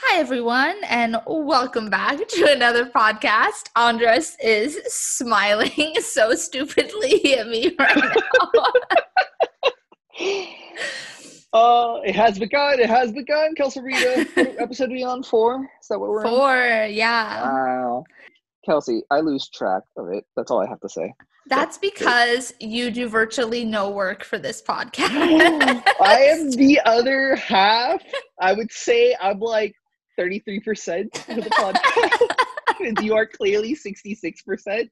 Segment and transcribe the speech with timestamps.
[0.00, 3.70] Hi, everyone, and welcome back to another podcast.
[3.76, 8.62] Andres is smiling so stupidly at me right now.
[11.58, 12.78] uh, it has begun.
[12.78, 13.54] It has begun.
[13.54, 14.28] Kelsey Rita,
[14.60, 15.22] episode are we on?
[15.22, 15.66] Four?
[15.80, 16.30] Is that what we're on?
[16.30, 17.44] Four, yeah.
[17.44, 18.04] Wow.
[18.66, 20.26] Kelsey, I lose track of it.
[20.36, 21.14] That's all I have to say.
[21.48, 25.08] That's because you do virtually no work for this podcast.
[26.02, 28.02] I am the other half.
[28.38, 29.74] I would say I'm like
[30.18, 33.02] 33% of the podcast.
[33.02, 34.90] you are clearly 66%.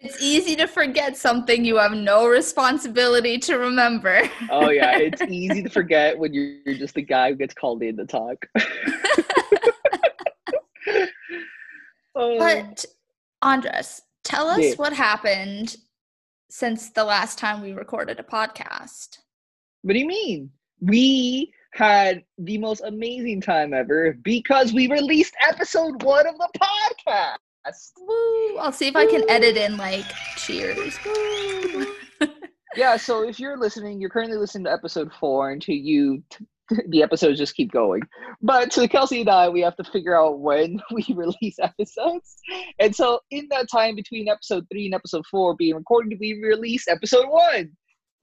[0.00, 4.22] It's easy to forget something you have no responsibility to remember.
[4.50, 7.96] oh yeah, it's easy to forget when you're, just the guy who gets called in
[7.96, 8.46] to talk.
[12.20, 12.36] Oh.
[12.36, 12.84] but
[13.42, 14.74] Andres, tell us yeah.
[14.74, 15.76] what happened
[16.50, 19.18] since the last time we recorded a podcast.
[19.82, 20.50] What do you mean?
[20.80, 27.92] We had the most amazing time ever because we released episode one of the podcast.
[28.00, 28.58] Woo!
[28.58, 30.04] I'll see if I can edit in like
[30.36, 30.98] cheers.
[32.76, 36.46] yeah, so if you're listening, you're currently listening to episode four, and to you, t-
[36.88, 38.02] the episodes just keep going.
[38.42, 42.36] But to Kelsey and I, we have to figure out when we release episodes.
[42.78, 46.88] And so, in that time between episode three and episode four being recorded, we release
[46.88, 47.72] episode one.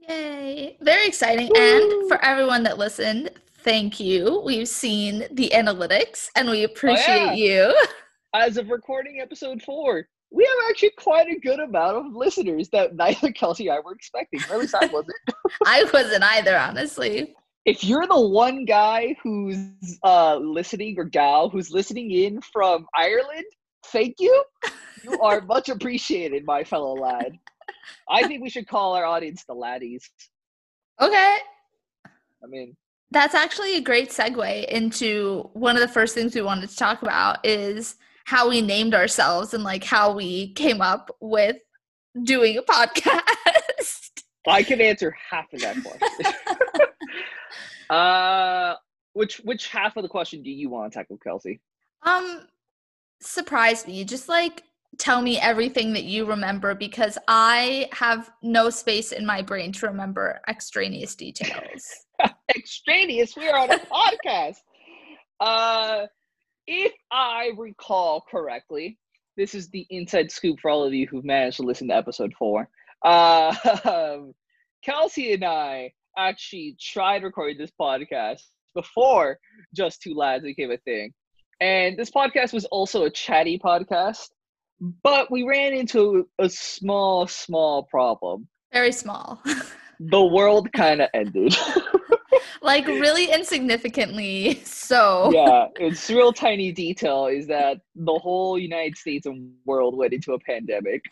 [0.07, 0.77] Yay!
[0.81, 1.49] Very exciting.
[1.49, 1.55] Woo!
[1.57, 4.41] And for everyone that listened, thank you.
[4.45, 7.33] We've seen the analytics and we appreciate oh, yeah.
[7.33, 7.85] you.
[8.33, 12.95] As of recording episode four, we have actually quite a good amount of listeners that
[12.95, 14.41] neither Kelsey and I were expecting.
[14.49, 15.17] Or at least I wasn't.
[15.65, 17.35] I wasn't either, honestly.
[17.65, 19.57] If you're the one guy who's
[20.03, 23.45] uh, listening or gal who's listening in from Ireland,
[23.87, 24.43] thank you.
[25.03, 27.39] You are much appreciated, my fellow lad.
[28.09, 30.09] I think we should call our audience the laddies.
[30.99, 31.37] Okay.
[32.43, 32.75] I mean,
[33.11, 37.01] that's actually a great segue into one of the first things we wanted to talk
[37.01, 41.57] about is how we named ourselves and like how we came up with
[42.23, 44.11] doing a podcast.
[44.47, 46.33] I can answer half of that question.
[47.89, 48.75] uh
[49.13, 51.61] which which half of the question do you want to tackle, Kelsey?
[52.03, 52.47] Um
[53.21, 54.03] surprise me.
[54.03, 54.63] Just like
[54.97, 59.87] tell me everything that you remember because I have no space in my brain to
[59.87, 62.05] remember extraneous details.
[62.55, 63.35] extraneous?
[63.35, 64.57] We are on a podcast.
[65.39, 66.07] Uh,
[66.67, 68.97] if I recall correctly,
[69.37, 72.33] this is the inside scoop for all of you who've managed to listen to episode
[72.37, 72.69] four.
[73.03, 73.53] Uh,
[74.83, 78.41] Kelsey and I actually tried recording this podcast
[78.73, 79.39] before
[79.75, 81.13] Just Two Lads became a thing.
[81.61, 84.27] And this podcast was also a chatty podcast
[84.79, 88.47] but we ran into a small, small problem.
[88.73, 89.41] Very small.
[89.99, 91.55] the world kind of ended.
[92.61, 95.31] like really insignificantly so.
[95.33, 100.33] Yeah, it's real tiny detail is that the whole United States and world went into
[100.33, 101.03] a pandemic.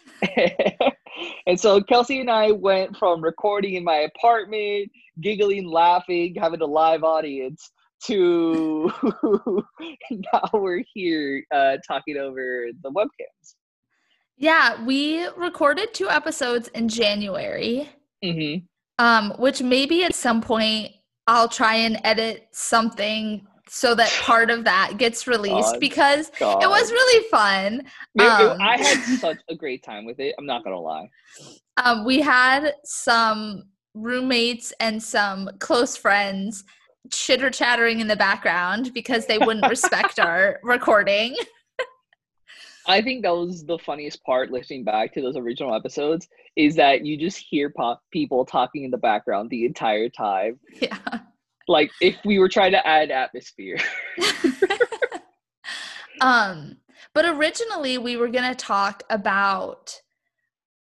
[1.48, 4.92] and so Kelsey and I went from recording in my apartment,
[5.22, 7.72] giggling, laughing, having a live audience
[8.06, 8.92] to
[10.12, 13.56] now we're here uh, talking over the webcams.
[14.38, 17.90] Yeah, we recorded two episodes in January.
[18.24, 18.66] Mm-hmm.
[19.04, 20.92] Um, which maybe at some point
[21.28, 26.62] I'll try and edit something so that part of that gets released God, because God.
[26.62, 27.82] it was really fun.
[28.20, 30.36] Um, I had such a great time with it.
[30.38, 31.10] I'm not gonna lie.
[31.78, 33.64] Um, we had some
[33.96, 36.64] roommates and some close friends
[37.12, 41.36] chitter chattering in the background because they wouldn't respect our recording.
[42.86, 46.28] I think that was the funniest part listening back to those original episodes
[46.58, 50.60] is that you just hear pop- people talking in the background the entire time.
[50.82, 50.98] Yeah.
[51.68, 53.78] Like if we were trying to add atmosphere.
[56.22, 56.78] um
[57.14, 60.02] but originally we were going to talk about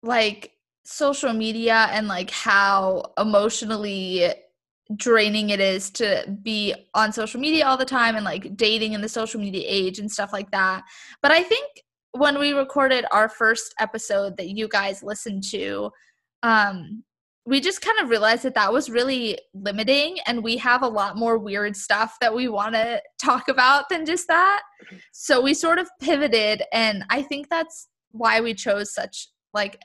[0.03, 0.51] like
[0.83, 4.31] social media and like how emotionally
[4.95, 9.01] draining it is to be on social media all the time and like dating in
[9.01, 10.83] the social media age and stuff like that.
[11.21, 15.91] But I think when we recorded our first episode that you guys listened to,
[16.43, 17.03] um,
[17.47, 21.15] we just kind of realized that that was really limiting and we have a lot
[21.15, 24.61] more weird stuff that we want to talk about than just that.
[25.11, 29.81] So we sort of pivoted and I think that's why we chose such like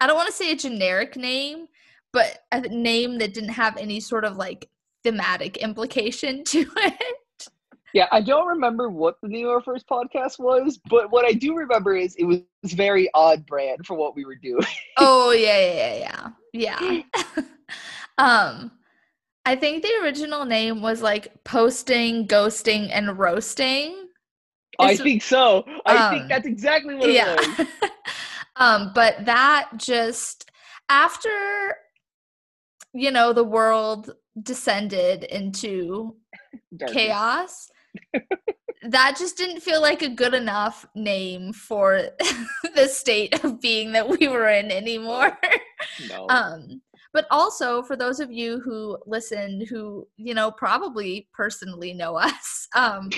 [0.00, 1.66] I don't want to say a generic name
[2.12, 4.68] but a name that didn't have any sort of like
[5.04, 7.48] thematic implication to it.
[7.94, 11.32] Yeah, I don't remember what the name of our first podcast was, but what I
[11.32, 14.66] do remember is it was very odd brand for what we were doing.
[14.98, 15.94] oh yeah, yeah,
[16.52, 17.02] yeah, yeah.
[17.36, 17.42] yeah.
[18.18, 18.72] um,
[19.46, 24.08] I think the original name was like posting, ghosting, and roasting.
[24.78, 25.64] I It's- think so.
[25.86, 27.36] I um, think that's exactly what it yeah.
[27.36, 27.66] was.
[28.56, 30.50] um, but that just
[30.90, 31.30] after
[32.98, 34.10] you know the world
[34.42, 36.16] descended into
[36.76, 36.94] Darkness.
[36.94, 37.68] chaos
[38.82, 42.10] that just didn't feel like a good enough name for
[42.74, 45.36] the state of being that we were in anymore
[46.08, 46.26] No.
[46.28, 46.80] um
[47.12, 52.68] but also for those of you who listened who you know probably personally know us
[52.76, 53.10] um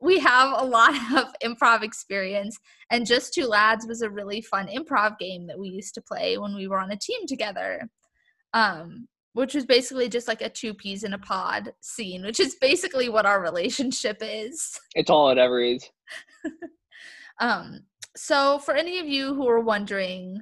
[0.00, 2.58] we have a lot of improv experience
[2.90, 6.38] and just two lads was a really fun improv game that we used to play
[6.38, 7.88] when we were on a team together
[8.54, 9.08] um
[9.38, 13.08] which was basically just like a two peas in a pod scene which is basically
[13.08, 15.88] what our relationship is it's all it ever is.
[17.40, 17.80] um,
[18.16, 20.40] so for any of you who are wondering,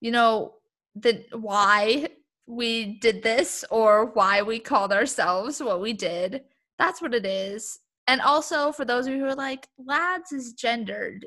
[0.00, 0.54] you know,
[0.94, 2.08] the why
[2.46, 6.42] we did this or why we called ourselves what we did,
[6.78, 7.78] that's what it is.
[8.06, 11.26] And also for those of you who are like, lads is gendered,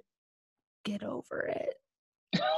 [0.84, 1.76] get over it.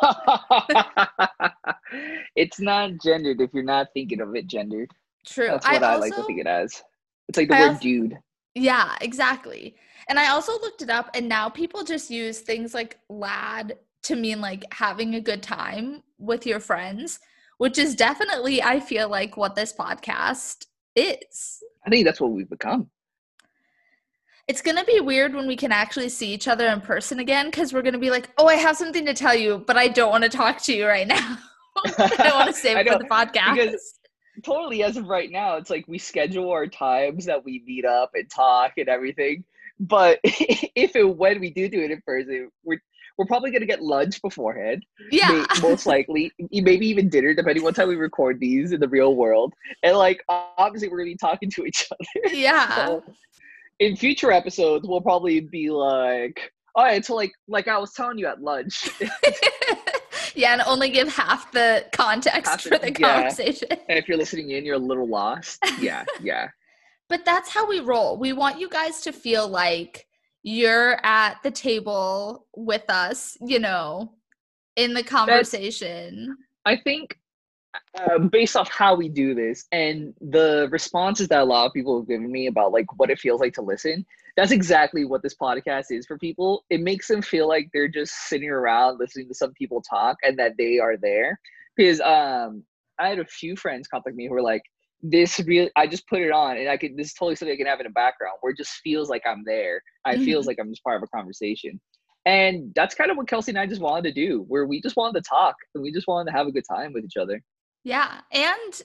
[2.35, 4.91] it's not gendered if you're not thinking of it gendered.
[5.25, 5.47] True.
[5.47, 6.81] That's what I, also, like to think it as.
[7.27, 8.17] It's like the I word also- dude.
[8.55, 9.75] Yeah, exactly.
[10.09, 14.15] And I also looked it up, and now people just use things like lad to
[14.15, 17.19] mean like having a good time with your friends,
[17.57, 20.65] which is definitely, I feel like, what this podcast
[20.95, 21.61] is.
[21.85, 22.89] I think that's what we've become.
[24.47, 27.47] It's going to be weird when we can actually see each other in person again
[27.47, 29.89] because we're going to be like, oh, I have something to tell you, but I
[29.89, 31.37] don't want to talk to you right now.
[31.97, 33.55] I want to save it for the podcast.
[33.55, 33.93] because-
[34.43, 38.11] totally as of right now it's like we schedule our times that we meet up
[38.13, 39.43] and talk and everything
[39.79, 42.81] but if and when we do do it in person we're
[43.17, 45.43] we're probably going to get lunch beforehand yeah.
[45.61, 49.53] most likely maybe even dinner depending what time we record these in the real world
[49.83, 52.85] and like obviously we're going to be talking to each other yeah.
[52.85, 53.03] so
[53.79, 57.93] in future episodes we'll probably be like oh, all right so like like i was
[57.93, 58.89] telling you at lunch
[60.35, 63.15] yeah, and only give half the context Half the- for the yeah.
[63.15, 63.67] conversation.
[63.71, 66.49] and if you're listening in you're a little lost yeah yeah
[67.09, 68.17] But that's how we roll.
[68.19, 70.05] We want you guys to feel like
[70.43, 74.11] you're at the table with us, you know,
[74.75, 76.35] in the conversation.
[76.65, 77.17] I think
[77.99, 81.99] uh, based off how we do this and the responses that a lot of people
[81.99, 85.35] have given me about like what it feels like to listen, that's exactly what this
[85.35, 86.63] podcast is for people.
[86.69, 90.37] It makes them feel like they're just sitting around listening to some people talk and
[90.37, 91.39] that they are there.
[91.75, 92.63] Because um,
[92.99, 94.63] I had a few friends contact me who were like,
[95.01, 96.95] "This real, I just put it on and I could.
[96.95, 99.23] This is totally something I can have in the background where it just feels like
[99.25, 99.81] I'm there.
[100.05, 101.79] I feels like I'm just part of a conversation."
[102.27, 104.97] And that's kind of what Kelsey and I just wanted to do, where we just
[104.97, 107.41] wanted to talk and we just wanted to have a good time with each other.
[107.83, 108.19] Yeah.
[108.31, 108.81] And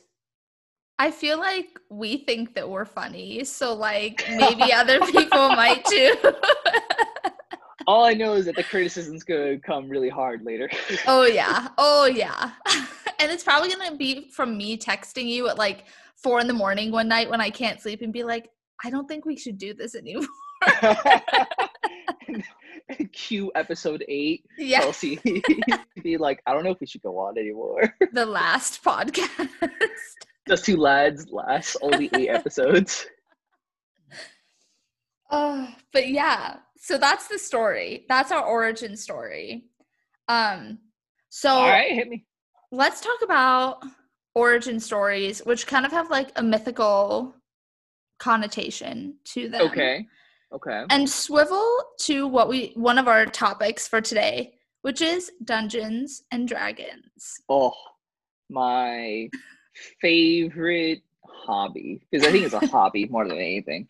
[0.99, 3.45] I feel like we think that we're funny.
[3.45, 6.15] So, like, maybe other people might too.
[7.87, 10.71] All I know is that the criticism's gonna come really hard later.
[11.07, 11.69] oh, yeah.
[11.79, 12.53] Oh, yeah.
[13.19, 15.87] and it's probably going to be from me texting you at like
[16.17, 18.49] four in the morning one night when I can't sleep and be like,
[18.85, 20.27] I don't think we should do this anymore.
[23.13, 24.45] Q episode eight.
[24.59, 24.81] yeah.
[24.81, 25.19] Kelsey
[26.03, 27.95] be like, I don't know if we should go on anymore.
[28.13, 29.49] The last podcast.
[30.49, 33.07] Just two lads last only eight episodes.
[35.31, 38.05] Uh, but yeah, so that's the story.
[38.09, 39.65] That's our origin story.
[40.29, 40.79] Um,
[41.31, 42.27] so All right, hit me.
[42.71, 43.83] let's talk about
[44.35, 47.35] origin stories, which kind of have like a mythical
[48.19, 49.63] connotation to them.
[49.71, 50.07] Okay.
[50.53, 50.85] Okay.
[50.91, 51.67] And swivel
[52.01, 57.41] to what we one of our topics for today, which is Dungeons and Dragons.
[57.49, 57.73] Oh,
[58.51, 59.31] my
[60.01, 63.89] favorite hobby because I think it's a hobby more than anything.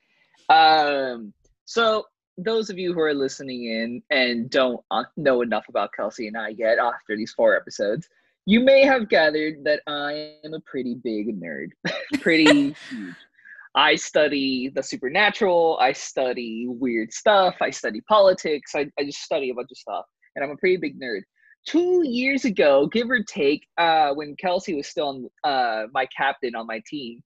[0.49, 1.33] Um,
[1.65, 2.07] so
[2.39, 6.37] those of you who are listening in and don't uh, know enough about Kelsey and
[6.37, 8.09] I yet after these four episodes,
[8.47, 11.69] you may have gathered that I am a pretty big nerd,
[12.21, 12.75] pretty huge.
[13.75, 15.79] I study the supernatural.
[15.81, 17.57] I study weird stuff.
[17.61, 18.75] I study politics.
[18.75, 20.05] I, I just study a bunch of stuff.
[20.37, 21.23] And I'm a pretty big nerd.
[21.67, 26.55] Two years ago, give or take, uh, when Kelsey was still on, uh, my captain
[26.55, 27.23] on my team,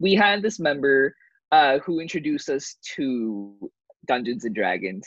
[0.00, 1.14] we had this member
[1.52, 3.70] uh, who introduced us to
[4.06, 5.06] Dungeons and Dragons.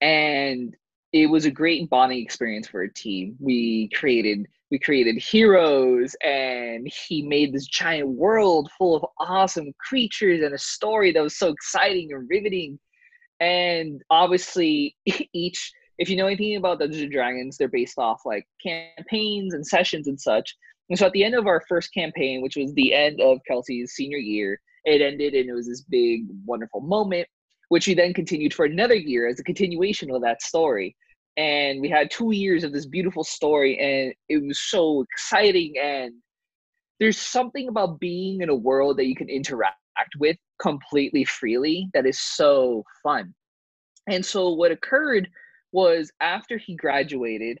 [0.00, 0.74] And
[1.12, 3.36] it was a great bonding experience for a team.
[3.38, 10.42] We created we created heroes and he made this giant world full of awesome creatures
[10.42, 12.76] and a story that was so exciting and riveting
[13.38, 14.96] and obviously
[15.32, 19.64] each if you know anything about dungeons and dragons they're based off like campaigns and
[19.64, 20.56] sessions and such
[20.88, 23.92] And so at the end of our first campaign, which was the end of Kelsey's
[23.92, 27.28] senior year, it ended and it was this big, wonderful moment,
[27.68, 30.96] which we then continued for another year as a continuation of that story.
[31.36, 35.74] And we had two years of this beautiful story, and it was so exciting.
[35.82, 36.14] And
[37.00, 39.76] there's something about being in a world that you can interact
[40.18, 43.34] with completely freely that is so fun.
[44.08, 45.28] And so what occurred
[45.72, 47.58] was after he graduated,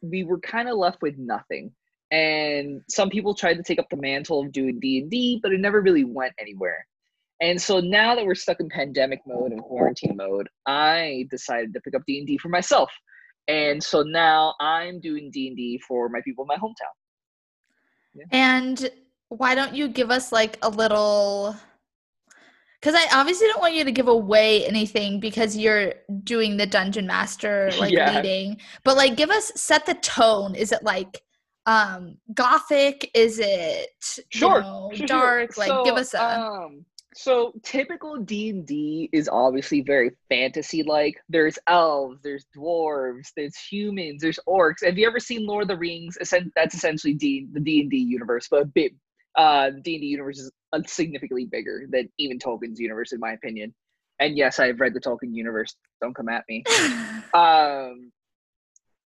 [0.00, 1.72] we were kind of left with nothing
[2.10, 5.80] and some people tried to take up the mantle of doing d&d but it never
[5.80, 6.86] really went anywhere
[7.40, 11.80] and so now that we're stuck in pandemic mode and quarantine mode i decided to
[11.80, 12.90] pick up d&d for myself.
[13.48, 16.94] And so now i'm doing d&d for my people in my hometown.
[18.14, 18.24] Yeah.
[18.32, 18.90] and
[19.28, 21.54] why don't you give us like a little
[22.80, 25.92] because i obviously don't want you to give away anything because you're
[26.24, 28.16] doing the dungeon master like yeah.
[28.16, 28.58] leading.
[28.84, 30.54] But like give us set the tone.
[30.54, 31.22] Is it like
[31.66, 33.10] um gothic?
[33.14, 33.88] Is it
[34.30, 35.54] sure, you know, sure dark?
[35.54, 35.62] Sure.
[35.62, 36.84] like so, give us a um
[37.16, 44.38] so typical d&d is obviously very fantasy like there's elves there's dwarves there's humans there's
[44.46, 44.84] orcs.
[44.84, 46.18] Have you ever seen lord of the rings?
[46.54, 48.92] That's essentially D- the d&d universe but a bit
[49.34, 50.52] uh d&d universe is
[50.86, 53.74] significantly bigger than even tolkien's universe in my opinion.
[54.18, 55.74] And yes i've read the tolkien universe.
[56.02, 56.64] Don't come at me.
[57.34, 58.12] Um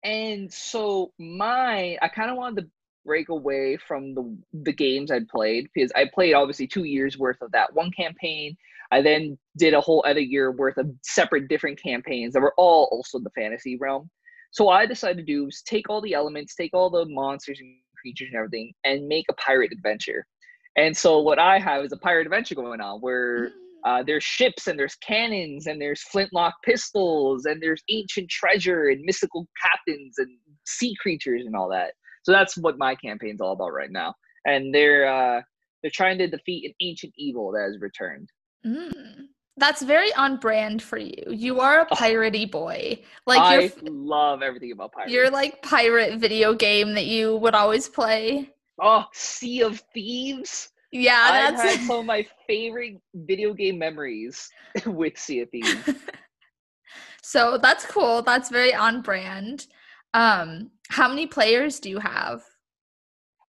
[0.03, 2.69] and so my I kind of wanted to
[3.05, 7.41] break away from the the games I'd played because I played obviously two years worth
[7.41, 8.55] of that one campaign.
[8.91, 12.89] I then did a whole other year worth of separate different campaigns that were all
[12.91, 14.09] also the fantasy realm.
[14.51, 17.59] So what I decided to do is take all the elements, take all the monsters
[17.59, 20.25] and creatures and everything, and make a pirate adventure.
[20.75, 23.51] And so what I have is a pirate adventure going on where mm.
[23.85, 29.01] Uh, there's ships and there's cannons and there's flintlock pistols and there's ancient treasure and
[29.01, 30.29] mystical captains and
[30.65, 31.93] sea creatures and all that.
[32.29, 34.13] So that's what my campaign's all about right now.
[34.45, 35.41] And they're uh,
[35.81, 38.29] they're trying to defeat an ancient evil that has returned.
[38.63, 39.23] Mm.
[39.57, 41.23] That's very on brand for you.
[41.27, 41.95] You are a oh.
[41.95, 43.01] piratey boy.
[43.25, 45.11] Like I love everything about pirates.
[45.11, 48.51] You're like pirate video game that you would always play.
[48.79, 50.69] Oh, Sea of Thieves.
[50.91, 54.51] Yeah, that's I've had some of my favorite video game memories
[54.85, 55.89] with Sea of Thieves.
[57.23, 58.21] so that's cool.
[58.21, 59.65] That's very on brand.
[60.13, 62.41] Um, how many players do you have?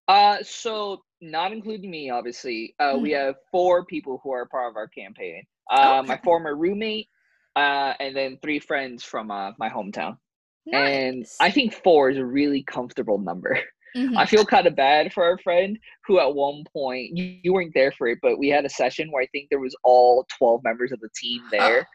[0.07, 2.75] Uh, so not including me, obviously.
[2.79, 3.03] Uh, mm-hmm.
[3.03, 5.43] we have four people who are part of our campaign.
[5.71, 6.07] Uh, okay.
[6.07, 7.07] my former roommate,
[7.55, 10.17] uh, and then three friends from uh, my hometown.
[10.65, 10.91] Nice.
[10.91, 13.59] And I think four is a really comfortable number.
[13.93, 14.17] Mm-hmm.
[14.17, 15.77] I feel kind of bad for our friend
[16.07, 19.11] who at one point you, you, weren't there for it, but we had a session
[19.11, 21.85] where I think there was all twelve members of the team there.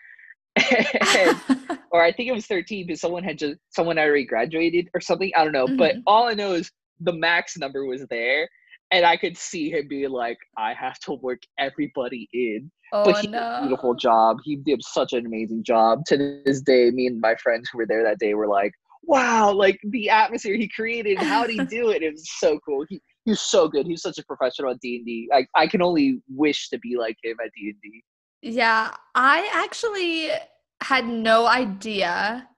[0.56, 1.40] And,
[1.90, 5.30] or I think it was 13 because someone had just someone already graduated or something.
[5.36, 5.66] I don't know.
[5.66, 5.76] Mm-hmm.
[5.76, 6.70] But all I know is
[7.00, 8.48] the max number was there.
[8.92, 12.70] And I could see him being like, I have to work everybody in.
[12.92, 13.38] Oh, but he no.
[13.38, 14.36] did a beautiful job.
[14.44, 16.04] He did such an amazing job.
[16.06, 18.70] To this day, me and my friends who were there that day were like,
[19.02, 21.18] wow, like the atmosphere he created.
[21.18, 22.02] How did he do it?
[22.02, 22.84] It was so cool.
[22.88, 23.86] He, he was so good.
[23.86, 25.28] He was such a professional at D and D.
[25.32, 28.04] I I can only wish to be like him at D and D.
[28.46, 30.30] Yeah, I actually
[30.82, 32.48] had no idea.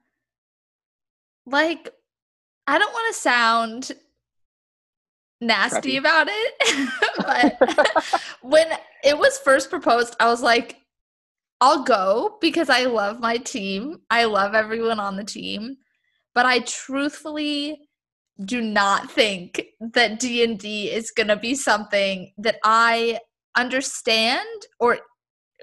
[1.46, 1.90] Like,
[2.66, 3.92] I don't want to sound
[5.40, 5.98] nasty Preppy.
[5.98, 8.68] about it, but when
[9.02, 10.76] it was first proposed, I was like,
[11.60, 14.00] I'll go because I love my team.
[14.10, 15.78] I love everyone on the team
[16.38, 17.80] but I truthfully
[18.44, 23.18] do not think that D&D is going to be something that I
[23.56, 24.46] understand
[24.78, 25.00] or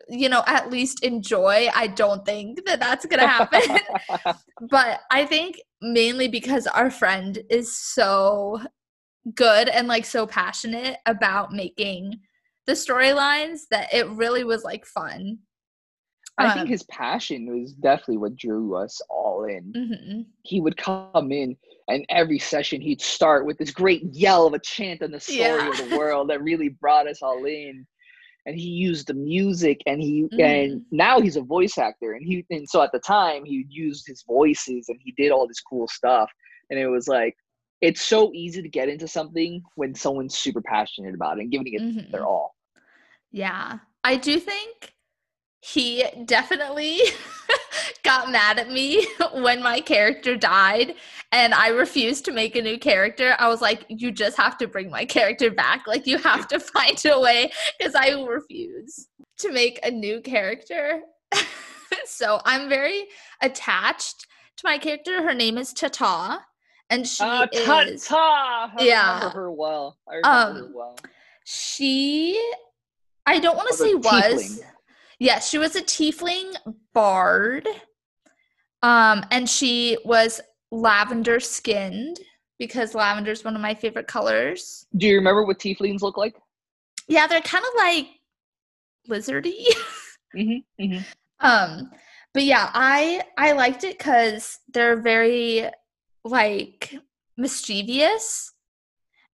[0.10, 3.80] you know at least enjoy i don't think that that's gonna happen
[4.70, 8.60] but i think mainly because our friend is so
[9.34, 12.14] good and like so passionate about making
[12.68, 15.40] the storylines that it really was like fun
[16.38, 19.72] I um, think his passion was definitely what drew us all in.
[19.74, 20.22] Mm-hmm.
[20.44, 21.56] He would come in,
[21.88, 25.40] and every session he'd start with this great yell of a chant on the story
[25.40, 25.70] yeah.
[25.70, 27.88] of the world that really brought us all in.
[28.46, 30.40] And he used the music, and he mm-hmm.
[30.40, 34.06] and now he's a voice actor, and he and so at the time he used
[34.08, 36.30] his voices, and he did all this cool stuff,
[36.70, 37.36] and it was like
[37.82, 41.74] it's so easy to get into something when someone's super passionate about it and giving
[41.74, 42.12] it mm-hmm.
[42.12, 42.56] their all.
[43.32, 44.95] Yeah, I do think
[45.74, 47.00] he definitely
[48.04, 50.94] got mad at me when my character died
[51.32, 53.36] and I refused to make a new character.
[53.40, 55.88] I was like, you just have to bring my character back.
[55.88, 59.08] Like, you have to find a way because I will refuse
[59.40, 61.02] to make a new character.
[62.06, 63.06] so I'm very
[63.42, 65.24] attached to my character.
[65.24, 66.42] Her name is Tata.
[66.92, 68.72] and she Uh, ta is ta.
[68.78, 69.16] I Yeah.
[69.16, 69.98] remember her well.
[70.08, 70.96] I remember her Um, well.
[71.44, 72.40] she.
[73.26, 74.60] I don't want to Was a say was.
[74.62, 74.66] tiefling.
[75.20, 76.56] Yes, she was a tiefling
[76.94, 77.68] bard.
[78.84, 80.42] Um, and she was
[80.72, 82.20] lavender skinned
[82.60, 84.86] because lavender is one of my favorite colors.
[84.96, 86.36] Do you remember what tieflings look like?
[87.08, 88.08] Yeah, they're kind of like
[89.10, 89.66] lizardy.
[90.36, 90.84] Mm-hmm.
[90.84, 91.04] Mm-hmm.
[91.40, 91.92] um,
[92.34, 95.70] but yeah, I I liked it because they're very
[96.26, 96.94] like
[97.38, 98.52] mischievous.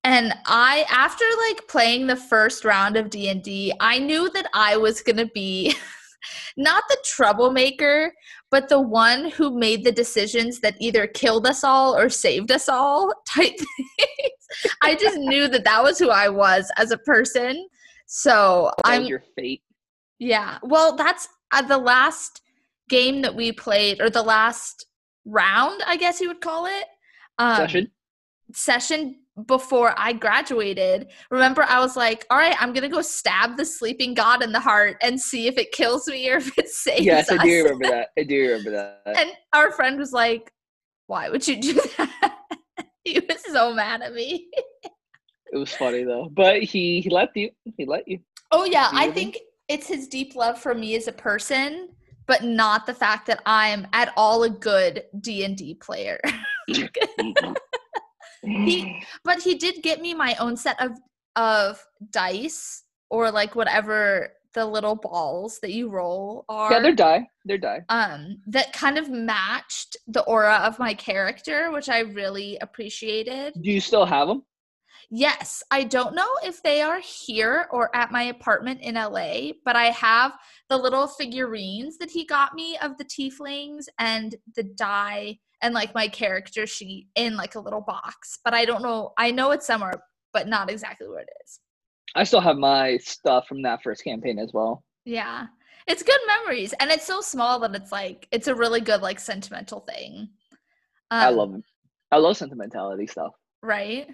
[0.03, 5.01] And I after like playing the first round of D&D, I knew that I was
[5.01, 5.75] going to be
[6.58, 8.13] not the troublemaker,
[8.50, 12.67] but the one who made the decisions that either killed us all or saved us
[12.67, 14.74] all type things.
[14.81, 17.67] I just knew that that was who I was as a person.
[18.08, 19.62] So That I'm your fate.
[20.20, 20.58] yeah.
[20.63, 22.41] Well, that's uh, the last
[22.89, 24.86] game that we played, or the last
[25.25, 26.86] round, I guess you would call it.
[27.38, 27.91] Um, Session.
[28.53, 29.15] Session
[29.48, 31.07] before I graduated.
[31.29, 34.51] Remember, I was like, all right, I'm going to go stab the sleeping god in
[34.51, 37.43] the heart and see if it kills me or if it saves Yes, I us.
[37.43, 38.10] do remember that.
[38.17, 38.71] I do remember
[39.05, 39.17] that.
[39.17, 40.51] And our friend was like,
[41.07, 42.38] why would you do that?
[43.03, 44.48] he was so mad at me.
[45.53, 46.29] It was funny though.
[46.31, 47.50] But he he let you.
[47.77, 48.19] He let you.
[48.51, 51.89] Oh yeah, you I think it's his deep love for me as a person,
[52.27, 56.21] but not the fact that I'm at all a good D and D player.
[58.43, 60.98] He- but he did get me my own set of
[61.36, 66.71] of dice or like whatever the little balls that you roll are.
[66.74, 67.25] yeah, they're die.
[67.45, 67.81] They're die.
[67.89, 73.53] um that kind of matched the aura of my character, which I really appreciated.
[73.62, 74.43] Do you still have them?
[75.10, 79.75] Yes, I don't know if they are here or at my apartment in LA, but
[79.75, 80.38] I have
[80.69, 85.94] the little figurines that he got me of the tieflings and the die and like
[85.94, 88.39] my character sheet in like a little box.
[88.44, 89.13] But I don't know.
[89.18, 90.01] I know it's somewhere,
[90.34, 91.60] but not exactly where it is.
[92.15, 94.84] I still have my stuff from that first campaign as well.
[95.06, 95.48] Yeah.
[95.88, 99.20] It's good memories and it's so small that it's like it's a really good like
[99.20, 100.30] sentimental thing.
[101.10, 101.63] I Um, love them.
[102.12, 103.32] I love sentimentality stuff.
[103.63, 104.08] right?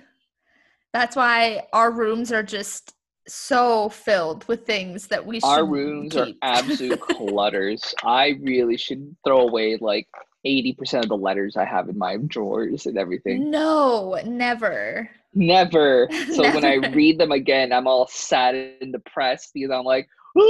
[0.93, 2.93] That's why our rooms are just
[3.27, 7.93] so filled with things that we should Our rooms are absolute clutters.
[8.03, 10.07] I really should throw away like
[10.45, 13.50] 80% of the letters I have in my drawers and everything.
[13.52, 15.10] no, never.
[15.34, 16.08] Never.
[16.34, 20.41] So when I read them again, I'm all sad and depressed because I'm like, they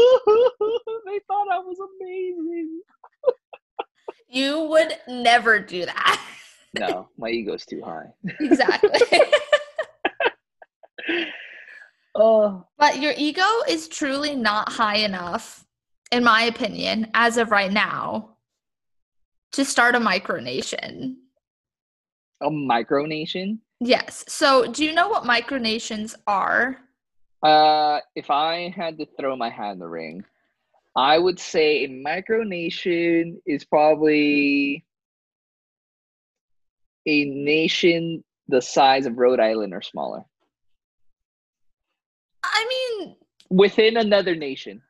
[1.28, 2.82] thought I was amazing.
[4.30, 6.22] You would never do that.
[6.78, 8.08] No, my ego's too high.
[8.40, 9.00] exactly.
[12.16, 15.66] Oh, but your ego is truly not high enough,
[16.12, 18.37] in my opinion, as of right now,
[19.54, 21.16] to start a micronation.
[22.42, 23.60] a micronation.
[23.80, 24.24] Yes.
[24.28, 26.80] So, do you know what micronations are?
[27.44, 30.24] Uh, if I had to throw my hat in the ring,
[30.96, 34.84] I would say a micronation is probably
[37.06, 40.24] a nation the size of Rhode Island or smaller
[42.44, 43.16] I mean,
[43.50, 44.82] within another nation.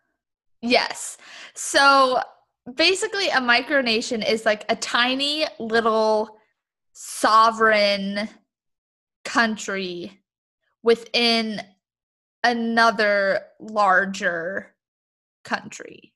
[0.61, 1.17] Yes.
[1.53, 2.21] So
[2.75, 6.37] basically, a micronation is like a tiny little
[6.93, 8.27] sovereign
[9.23, 10.19] country
[10.83, 11.61] within
[12.43, 14.75] another larger
[15.43, 16.13] country.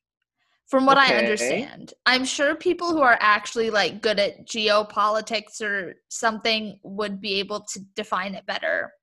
[0.68, 5.96] From what I understand, I'm sure people who are actually like good at geopolitics or
[6.08, 8.94] something would be able to define it better.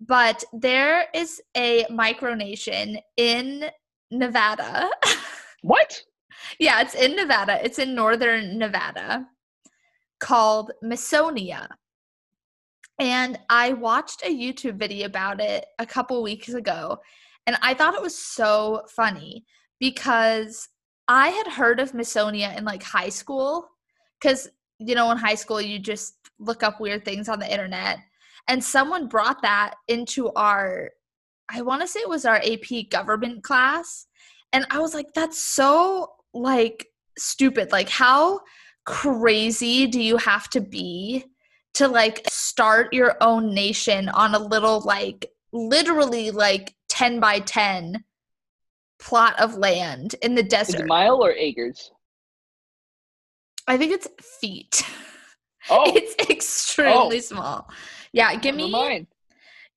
[0.00, 3.70] But there is a micronation in
[4.10, 4.90] Nevada.
[5.62, 6.00] What?
[6.58, 7.64] Yeah, it's in Nevada.
[7.64, 9.26] It's in northern Nevada
[10.20, 11.68] called Molossia.
[12.98, 16.98] And I watched a YouTube video about it a couple weeks ago.
[17.46, 19.44] And I thought it was so funny
[19.78, 20.68] because
[21.08, 23.66] I had heard of Molossia in like high school.
[24.20, 24.48] Because,
[24.78, 27.98] you know, in high school, you just look up weird things on the internet.
[28.48, 30.90] And someone brought that into our,
[31.50, 34.06] I want to say it was our AP government class
[34.52, 36.86] and i was like that's so like
[37.18, 38.40] stupid like how
[38.84, 41.24] crazy do you have to be
[41.74, 48.04] to like start your own nation on a little like literally like 10 by 10
[48.98, 51.90] plot of land in the Is desert mile or acres?
[53.66, 54.08] i think it's
[54.40, 54.84] feet
[55.68, 57.20] Oh, it's extremely Oh.
[57.20, 57.70] small
[58.12, 59.06] yeah give never me mind.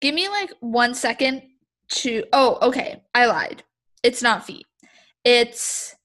[0.01, 1.43] Give me like one second
[1.89, 2.25] to.
[2.33, 3.01] Oh, okay.
[3.15, 3.63] I lied.
[4.03, 4.65] It's not feet.
[5.23, 5.95] It's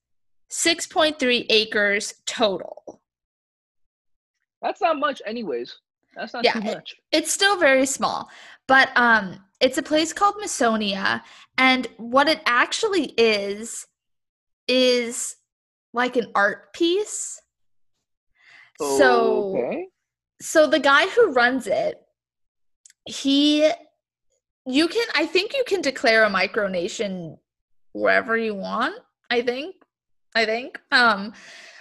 [0.50, 3.00] 6.3 acres total.
[4.62, 5.76] That's not much, anyways.
[6.16, 6.96] That's not Yeah, too much.
[7.12, 8.28] It's still very small,
[8.66, 11.22] but um, it's a place called Molossia,
[11.56, 13.86] and what it actually is
[14.66, 15.36] is
[15.92, 17.40] like an art piece.
[18.80, 19.86] So
[20.40, 22.00] so the guy who runs it,
[23.06, 23.70] he
[24.66, 27.38] you can I think you can declare a micronation
[27.92, 29.76] wherever you want, I think.
[30.38, 30.80] I think.
[30.92, 31.32] Um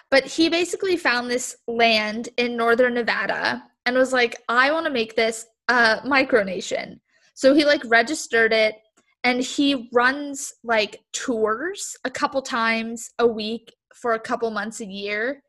[0.09, 4.91] but he basically found this land in northern Nevada and was like, I want to
[4.91, 6.99] make this a micronation.
[7.33, 8.75] So he like registered it
[9.23, 14.85] and he runs like tours a couple times a week for a couple months a
[14.85, 15.41] year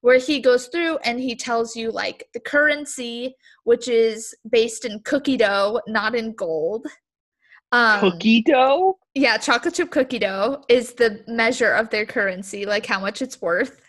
[0.00, 5.00] where he goes through and he tells you like the currency which is based in
[5.00, 6.86] cookie dough not in gold
[7.76, 8.98] um Cookie dough?
[9.14, 13.40] yeah chocolate chip cookie dough is the measure of their currency like how much it's
[13.40, 13.80] worth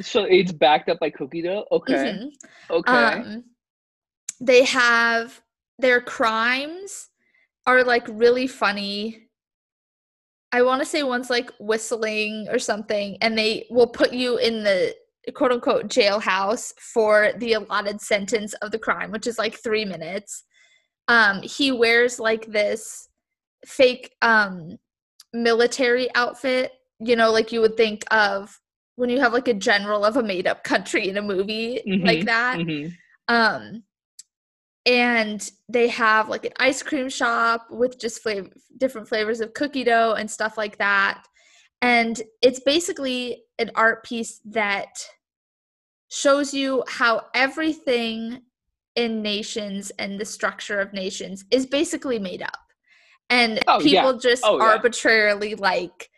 [0.00, 1.64] So it's backed up by cookie dough?
[1.70, 1.94] Okay.
[1.94, 2.28] Mhm.
[2.70, 2.92] Okay.
[2.92, 3.44] Um,
[4.40, 5.40] they have
[5.78, 7.10] their crimes
[7.66, 9.28] are like really funny.
[10.52, 14.62] I want to say one's like whistling or something, and they will put you in
[14.62, 14.94] the
[15.34, 20.44] quote unquote jailhouse for the allotted sentence of the crime, which is like three minutes.
[21.12, 23.08] Um, he wears like this
[23.66, 24.78] fake um
[25.34, 28.58] military outfit, you know, like you would think of
[28.96, 32.20] when you have like a general of a made up country in a movie like
[32.20, 32.58] Mhm, that.
[32.58, 32.92] Mhm.
[33.28, 33.82] um
[34.86, 38.48] and they have like an ice cream shop with just flavor
[38.78, 41.22] different flavors of cookie dough and stuff like that.
[41.82, 44.92] And it's basically an art piece that
[46.08, 48.42] shows you how everything
[48.96, 52.58] in nations and the structure of nations is basically made up
[53.30, 54.02] and Oh, yeah.
[54.02, 54.64] people just Oh, yeah.
[54.64, 56.10] arbitrarily like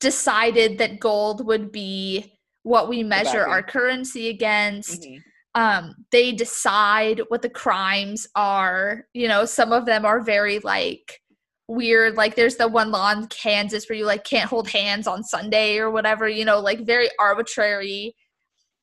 [0.00, 5.22] decided that gold would be what we measure our currency against Mhm.
[5.54, 11.20] um they decide what the crimes are you know some of them are very like
[11.66, 15.24] weird like there's the one law in kansas where you like can't hold hands on
[15.24, 18.14] sunday or whatever you know like very arbitrary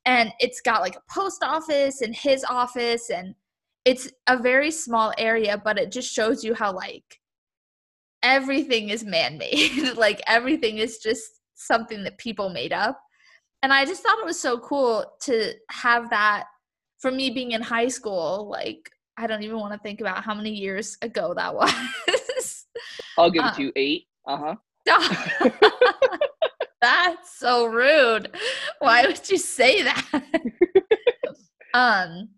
[0.06, 3.34] and it's got like a post office and his office and
[3.84, 7.20] it's a very small area but it just shows you how like
[8.22, 13.00] everything is man-made like everything is just something that people made up
[13.62, 16.44] and i just thought it was so cool to have that
[16.98, 20.34] for me being in high school like i don't even want to think about how
[20.34, 21.72] many years ago that was
[23.18, 24.06] I'll give it Uh, to you eight.
[24.26, 24.56] Uh huh.
[26.80, 28.34] That's so rude.
[28.80, 30.22] Why would you say that?
[31.74, 32.28] um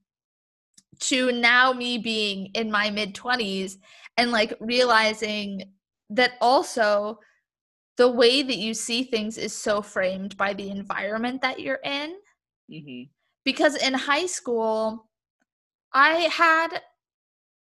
[1.01, 3.79] to now me being in my mid 20s
[4.17, 5.63] and like realizing
[6.11, 7.19] that also
[7.97, 12.15] the way that you see things is so framed by the environment that you're in
[12.71, 13.03] hmm
[13.45, 15.09] because in high school
[15.93, 16.81] i had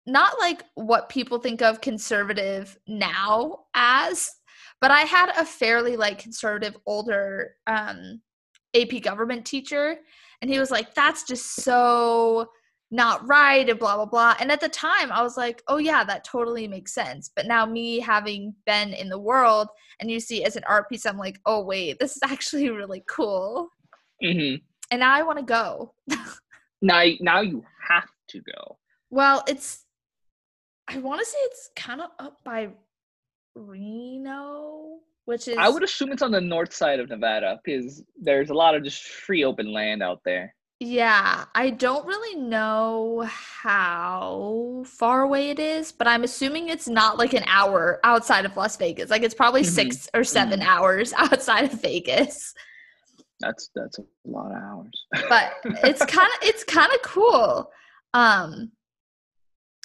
[0.05, 4.31] not like what people think of conservative now as
[4.81, 8.21] but i had a fairly like conservative older um
[8.75, 9.97] ap government teacher
[10.41, 12.47] and he was like that's just so
[12.89, 14.33] not right and blah blah blah.
[14.39, 17.29] And at the time i was like oh yeah that totally makes sense.
[17.35, 19.67] But now me having been in the world
[19.99, 23.03] and you see as an art piece i'm like oh wait this is actually really
[23.07, 23.69] cool.
[24.23, 24.55] Hmm
[24.89, 25.93] and now i want to go.
[26.81, 28.77] Now, now you have to go.
[29.09, 29.85] Well, it's
[30.87, 32.69] I want to say it's kind of up by
[33.57, 38.49] Reno, which is I would assume it's on the north side of Nevada because there's
[38.49, 40.53] a lot of just free open land out there.
[40.79, 47.17] yeah, I don't really know how far away it is, but I'm assuming it's not
[47.17, 49.09] like an hour outside of Las Vegas.
[49.09, 49.65] Like it's probably Mhm.
[49.65, 50.67] 6 or 7 Mhm.
[50.67, 52.53] hours outside of Vegas.
[53.39, 55.05] That's that's a lot of hours.
[55.29, 57.71] But it's kind of it's kind of cool.
[58.13, 58.71] Um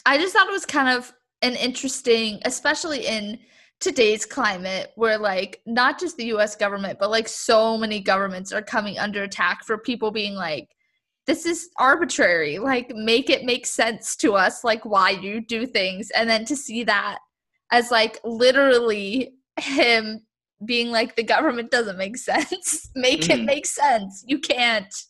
[0.05, 3.39] I just thought it was kind of an interesting, especially in
[3.83, 8.63] today's climate where like not just the US government, but like so many governments are
[8.63, 10.69] coming under attack for people being like
[11.27, 12.59] this is arbitrary.
[12.59, 16.57] Like make it make sense to us like why you do things and then to
[16.57, 17.19] see that
[17.71, 20.21] as like literally him
[20.65, 22.89] being like the government doesn't make sense.
[22.97, 23.45] make it Mhm.
[23.47, 24.25] make sense.
[24.27, 24.93] You can't.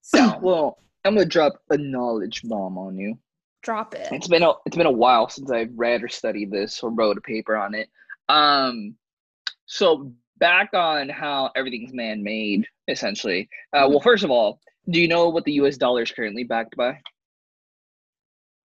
[0.00, 3.18] So well, I'm gonna drop a knowledge bomb on you.
[3.62, 4.08] Drop it.
[4.12, 7.18] It's been a it's been a while since I've read or studied this or wrote
[7.18, 7.88] a paper on it.
[8.28, 8.94] Um,
[9.66, 13.48] so back on how everything's man-made, essentially.
[13.72, 15.76] Uh, well, first of all, do you know what the U.S.
[15.76, 16.98] dollar is currently backed by?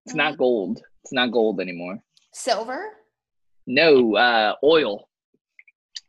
[0.07, 0.83] It's not gold.
[1.03, 1.99] It's not gold anymore.
[2.33, 2.91] Silver?
[3.67, 5.09] No, uh, oil.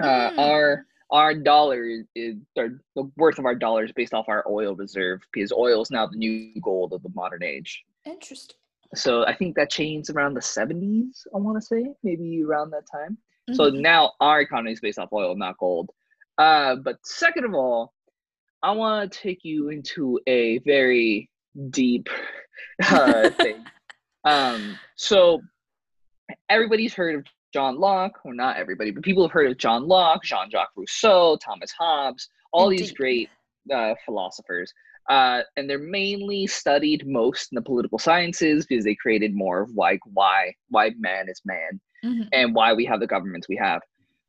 [0.02, 0.40] Uh, Mm.
[0.40, 2.80] Our our dollar is, is the
[3.18, 6.18] worth of our dollar is based off our oil reserve because oil is now the
[6.18, 7.84] new gold of the modern age.
[8.06, 8.56] Interesting.
[8.96, 12.84] So I think that changed around the 70s, I want to say, maybe around that
[12.92, 13.18] time.
[13.50, 13.56] Mm-hmm.
[13.56, 15.90] So now our economy is based off oil, not gold.
[16.38, 17.94] Uh, but second of all,
[18.64, 21.30] I want to take you into a very
[21.70, 22.10] deep
[22.88, 23.66] uh, thing.
[24.24, 25.42] Um, so
[26.48, 30.24] everybody's heard of John Locke, or not everybody, but people have heard of John Locke,
[30.24, 32.84] Jean Jacques Rousseau, Thomas Hobbes, all Indeed.
[32.84, 33.30] these great
[33.74, 34.72] uh, philosophers.
[35.10, 39.72] Uh, and they're mainly studied most in the political sciences because they created more of
[39.76, 42.22] like why why man is man mm-hmm.
[42.32, 43.82] and why we have the governments we have.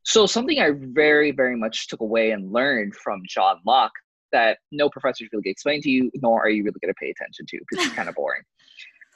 [0.04, 3.92] So something I very very much took away and learned from John Locke
[4.32, 7.00] that no professors really going to explain to you, nor are you really going to
[7.00, 8.42] pay attention to because it's kind of boring.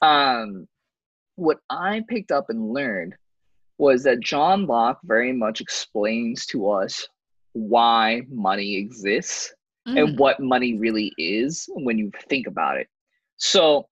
[0.03, 0.69] Um,
[1.37, 3.15] what I picked up and learned
[3.79, 7.07] was that John Locke very much explains to us
[7.53, 9.53] why money exists
[9.87, 9.99] mm.
[9.99, 12.89] and what money really is when you think about it.
[13.37, 13.89] So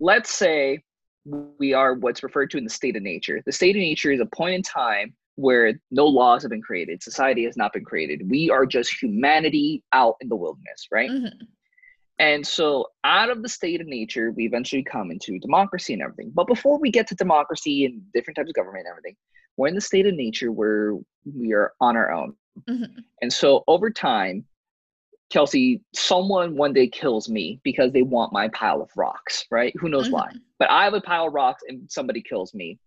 [0.00, 0.82] let's say
[1.24, 3.42] we are what's referred to in the state of nature.
[3.44, 7.02] The state of nature is a point in time where no laws have been created,
[7.02, 8.28] society has not been created.
[8.28, 11.10] We are just humanity out in the wilderness, right?
[11.10, 11.44] Mm-hmm.
[12.18, 16.32] And so, out of the state of nature, we eventually come into democracy and everything.
[16.34, 19.16] But before we get to democracy and different types of government and everything,
[19.58, 20.94] we're in the state of nature where
[21.26, 22.34] we are on our own.
[22.68, 23.00] Mm-hmm.
[23.20, 24.46] And so, over time,
[25.30, 29.74] Kelsey, someone one day kills me because they want my pile of rocks, right?
[29.80, 30.14] Who knows mm-hmm.
[30.14, 30.32] why?
[30.58, 32.78] But I have a pile of rocks and somebody kills me.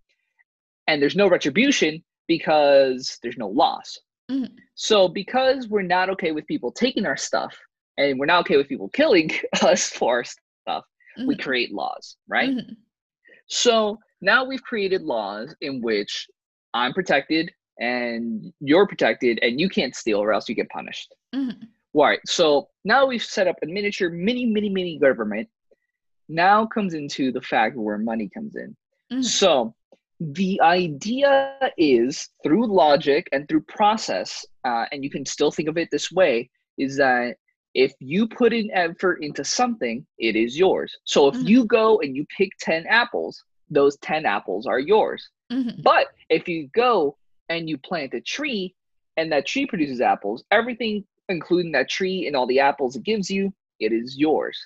[0.88, 4.00] And there's no retribution because there's no loss.
[4.32, 4.56] Mm-hmm.
[4.76, 7.56] So, because we're not okay with people taking our stuff,
[8.00, 9.30] and we're not okay with people killing
[9.62, 10.86] us for our stuff,
[11.18, 11.28] mm-hmm.
[11.28, 12.50] we create laws, right?
[12.50, 12.74] Mm-hmm.
[13.48, 16.28] So now we've created laws in which
[16.74, 21.14] I'm protected and you're protected and you can't steal or else you get punished.
[21.96, 22.00] Mm-hmm.
[22.00, 22.20] Right.
[22.26, 25.48] So now we've set up a miniature, mini, mini, mini government.
[26.28, 28.76] Now comes into the fact where money comes in.
[29.12, 29.22] Mm-hmm.
[29.22, 29.74] So
[30.20, 35.78] the idea is through logic and through process, uh, and you can still think of
[35.78, 37.36] it this way, is that
[37.74, 40.96] if you put in effort into something, it is yours.
[41.04, 41.48] So if mm-hmm.
[41.48, 45.30] you go and you pick 10 apples, those 10 apples are yours.
[45.52, 45.82] Mm-hmm.
[45.82, 48.76] But if you go and you plant a tree
[49.18, 53.30] and that tree produces apples, everything, including that tree and all the apples it gives
[53.30, 54.60] you, it is yours.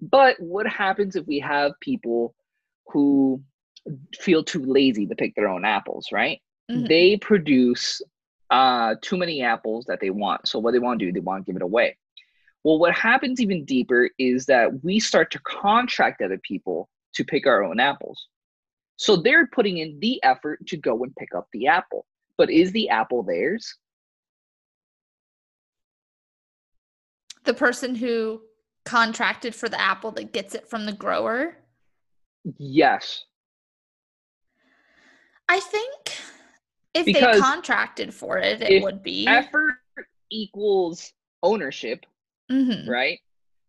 [0.00, 2.34] But what happens if we have people
[2.88, 3.42] who
[4.18, 6.40] feel too lazy to pick their own apples, right?
[6.70, 6.86] Mm-hmm.
[6.86, 8.00] They produce
[8.50, 10.46] uh, too many apples that they want.
[10.46, 11.96] So what they want to do, they want to give it away.
[12.64, 17.46] Well, what happens even deeper is that we start to contract other people to pick
[17.46, 18.28] our own apples.
[18.96, 22.06] So they're putting in the effort to go and pick up the apple.
[22.38, 23.76] But is the apple theirs?
[27.44, 28.42] The person who
[28.84, 31.56] contracted for the apple that gets it from the grower?
[32.58, 33.24] Yes.
[35.48, 36.16] I think
[36.94, 39.26] if because they contracted for it, it would be.
[39.26, 39.76] Effort
[40.30, 42.04] equals ownership,
[42.50, 42.88] mm-hmm.
[42.88, 43.18] right?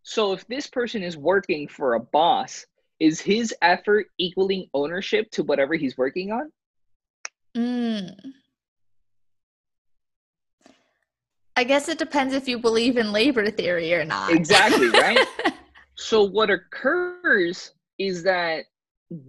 [0.03, 2.65] So if this person is working for a boss,
[2.99, 6.51] is his effort equaling ownership to whatever he's working on?
[7.55, 8.15] Mm.
[11.55, 14.31] I guess it depends if you believe in labor theory or not.
[14.31, 15.25] Exactly, right?
[15.95, 18.65] so what occurs is that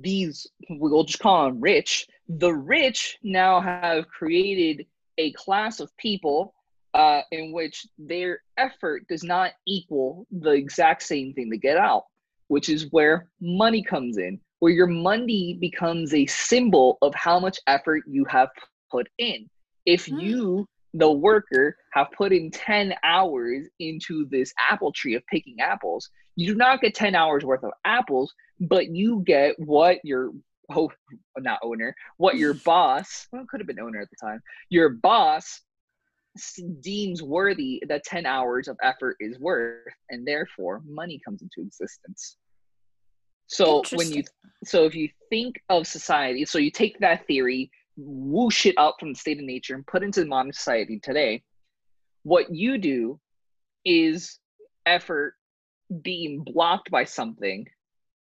[0.01, 4.87] these we'll just call them rich the rich now have created
[5.19, 6.55] a class of people
[6.95, 12.05] uh, in which their effort does not equal the exact same thing to get out,
[12.49, 17.59] which is where money comes in, where your money becomes a symbol of how much
[17.67, 18.49] effort you have
[18.91, 19.49] put in.
[19.87, 20.23] If mm.
[20.23, 26.09] you, the worker, have put in 10 hours into this apple tree of picking apples,
[26.37, 30.31] you do not get 10 hours worth of apples, but you get what your
[30.75, 30.91] oh
[31.39, 34.41] not owner what your boss well it could have been owner at the time.
[34.71, 35.61] Your boss
[36.81, 42.37] deems worthy that 10 hours of effort is worth and therefore money comes into existence.
[43.47, 44.23] So when you
[44.65, 49.13] so if you think of society so you take that theory whoosh it up from
[49.13, 51.43] the state of nature and put into modern society today
[52.25, 53.21] what you do
[53.85, 54.39] is
[54.87, 55.35] effort
[56.03, 57.67] being blocked by something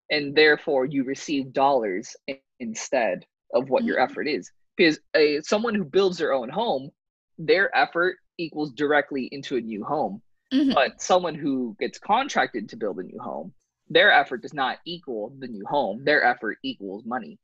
[0.09, 2.15] and therefore you receive dollars
[2.59, 3.89] instead of what mm-hmm.
[3.89, 6.89] your effort is because a someone who builds their own home
[7.37, 10.73] their effort equals directly into a new home mm-hmm.
[10.73, 13.53] but someone who gets contracted to build a new home
[13.89, 17.37] their effort does not equal the new home their effort equals money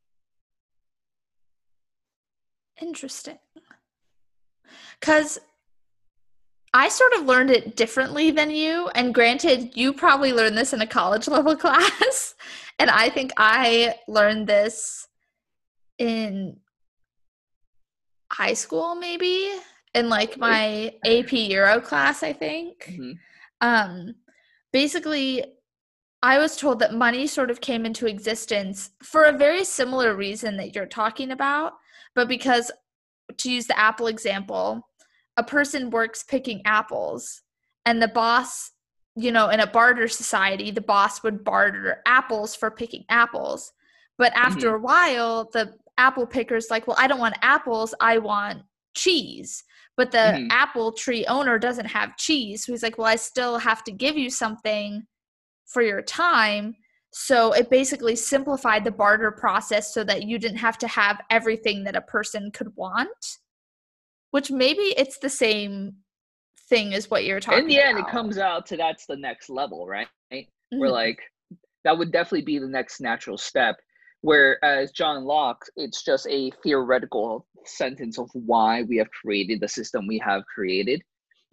[2.80, 3.38] interesting
[5.00, 5.38] because
[6.74, 8.88] I sort of learned it differently than you.
[8.94, 12.34] And granted, you probably learned this in a college level class.
[12.78, 15.08] and I think I learned this
[15.98, 16.58] in
[18.30, 19.50] high school, maybe
[19.94, 22.84] in like my AP Euro class, I think.
[22.90, 23.12] Mm-hmm.
[23.62, 24.14] Um,
[24.72, 25.44] basically,
[26.22, 30.56] I was told that money sort of came into existence for a very similar reason
[30.58, 31.74] that you're talking about,
[32.16, 32.72] but because
[33.38, 34.88] to use the apple example,
[35.36, 37.42] a person works picking apples
[37.84, 38.72] and the boss
[39.16, 43.72] you know in a barter society the boss would barter apples for picking apples
[44.18, 44.76] but after mm-hmm.
[44.76, 48.62] a while the apple picker's like well i don't want apples i want
[48.94, 49.64] cheese
[49.96, 50.48] but the mm-hmm.
[50.50, 54.18] apple tree owner doesn't have cheese so he's like well i still have to give
[54.18, 55.02] you something
[55.66, 56.74] for your time
[57.18, 61.82] so it basically simplified the barter process so that you didn't have to have everything
[61.82, 63.38] that a person could want
[64.32, 65.94] which maybe it's the same
[66.68, 67.70] thing as what you're talking about.
[67.70, 68.08] in the end about.
[68.08, 70.78] it comes out to that's the next level right mm-hmm.
[70.78, 71.18] we're like
[71.84, 73.76] that would definitely be the next natural step
[74.20, 80.06] whereas john locke it's just a theoretical sentence of why we have created the system
[80.06, 81.00] we have created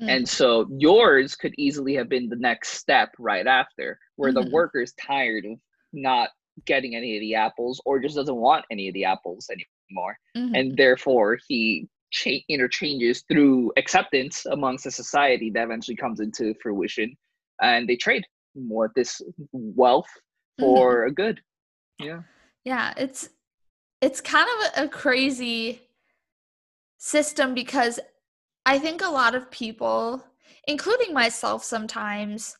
[0.02, 0.10] mm-hmm.
[0.10, 4.44] and so yours could easily have been the next step right after where mm-hmm.
[4.44, 5.58] the worker's tired of
[5.94, 6.30] not
[6.66, 10.54] getting any of the apples or just doesn't want any of the apples anymore mm-hmm.
[10.56, 17.16] and therefore he cha- interchanges through acceptance amongst the society that eventually comes into fruition
[17.62, 18.24] and they trade
[18.56, 20.10] more this wealth
[20.60, 21.10] for mm-hmm.
[21.10, 21.42] a good
[22.00, 22.22] yeah
[22.64, 23.30] yeah it's
[24.02, 25.82] it's kind of a crazy
[26.98, 28.00] system because
[28.66, 30.24] i think a lot of people
[30.68, 32.58] including myself sometimes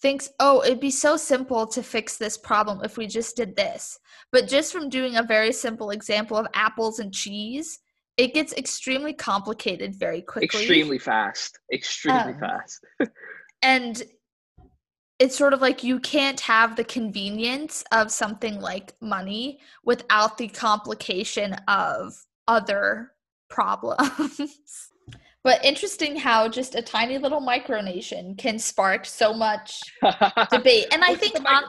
[0.00, 3.98] thinks oh it'd be so simple to fix this problem if we just did this
[4.32, 7.80] but just from doing a very simple example of apples and cheese
[8.16, 10.60] it gets extremely complicated very quickly.
[10.60, 11.58] Extremely fast.
[11.72, 12.84] Extremely um, fast.
[13.62, 14.02] and
[15.18, 20.48] it's sort of like you can't have the convenience of something like money without the
[20.48, 22.14] complication of
[22.48, 23.12] other
[23.48, 24.40] problems.
[25.46, 29.80] but interesting how just a tiny little micronation can spark so much
[30.50, 30.86] debate.
[30.92, 31.64] And I think micro- on,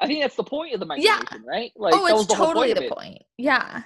[0.00, 1.20] I think that's the point of the micronation, yeah.
[1.46, 1.72] right?
[1.76, 3.22] Like, oh, it's totally the, the point.
[3.38, 3.82] Yeah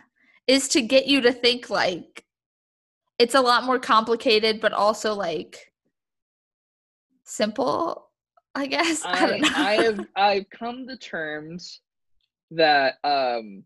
[0.51, 2.25] is to get you to think like
[3.21, 5.73] it's a lot more complicated but also like
[7.23, 8.11] simple
[8.57, 11.81] i guess i, I, I have i've come to terms
[12.51, 13.63] that um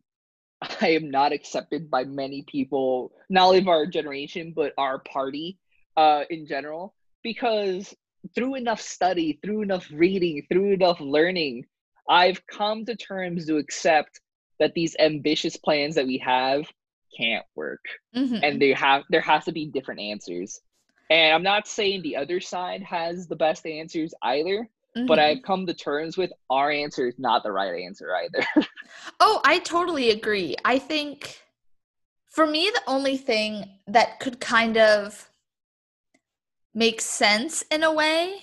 [0.80, 5.58] i am not accepted by many people not only of our generation but our party
[5.96, 7.94] uh in general because
[8.34, 11.64] through enough study through enough reading through enough learning
[12.08, 14.20] i've come to terms to accept
[14.58, 16.66] that these ambitious plans that we have
[17.16, 18.38] can't work mm-hmm.
[18.42, 20.60] and they have there has to be different answers
[21.10, 25.06] and i'm not saying the other side has the best answers either mm-hmm.
[25.06, 28.46] but i've come to terms with our answer is not the right answer either
[29.20, 31.40] oh i totally agree i think
[32.30, 35.28] for me the only thing that could kind of
[36.74, 38.34] make sense in a way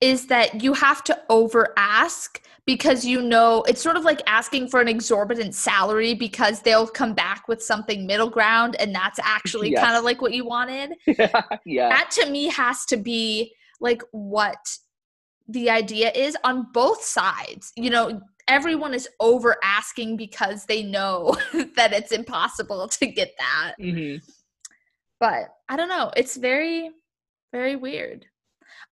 [0.00, 4.68] is that you have to over ask because you know it's sort of like asking
[4.68, 9.70] for an exorbitant salary because they'll come back with something middle ground and that's actually
[9.72, 9.82] yes.
[9.82, 10.92] kind of like what you wanted.
[11.06, 11.88] yeah, yeah.
[11.88, 14.58] That to me has to be like what
[15.52, 17.72] the idea is on both sides.
[17.76, 21.36] You know, everyone is over asking because they know
[21.76, 23.74] that it's impossible to get that.
[23.80, 24.24] Mm-hmm.
[25.20, 26.10] But I don't know.
[26.16, 26.90] It's very,
[27.52, 28.26] very weird.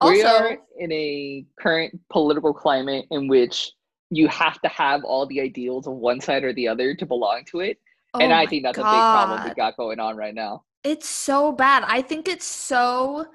[0.00, 3.72] Also, we are in a current political climate in which
[4.10, 7.44] you have to have all the ideals of one side or the other to belong
[7.46, 7.78] to it.
[8.14, 8.86] Oh and I think that's God.
[8.86, 10.64] a big problem we got going on right now.
[10.82, 11.84] It's so bad.
[11.86, 13.26] I think it so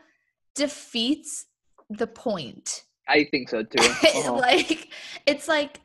[0.55, 1.45] defeats
[1.89, 2.83] the point.
[3.07, 3.77] I think so too.
[3.83, 4.33] Uh-huh.
[4.33, 4.89] like
[5.25, 5.81] it's like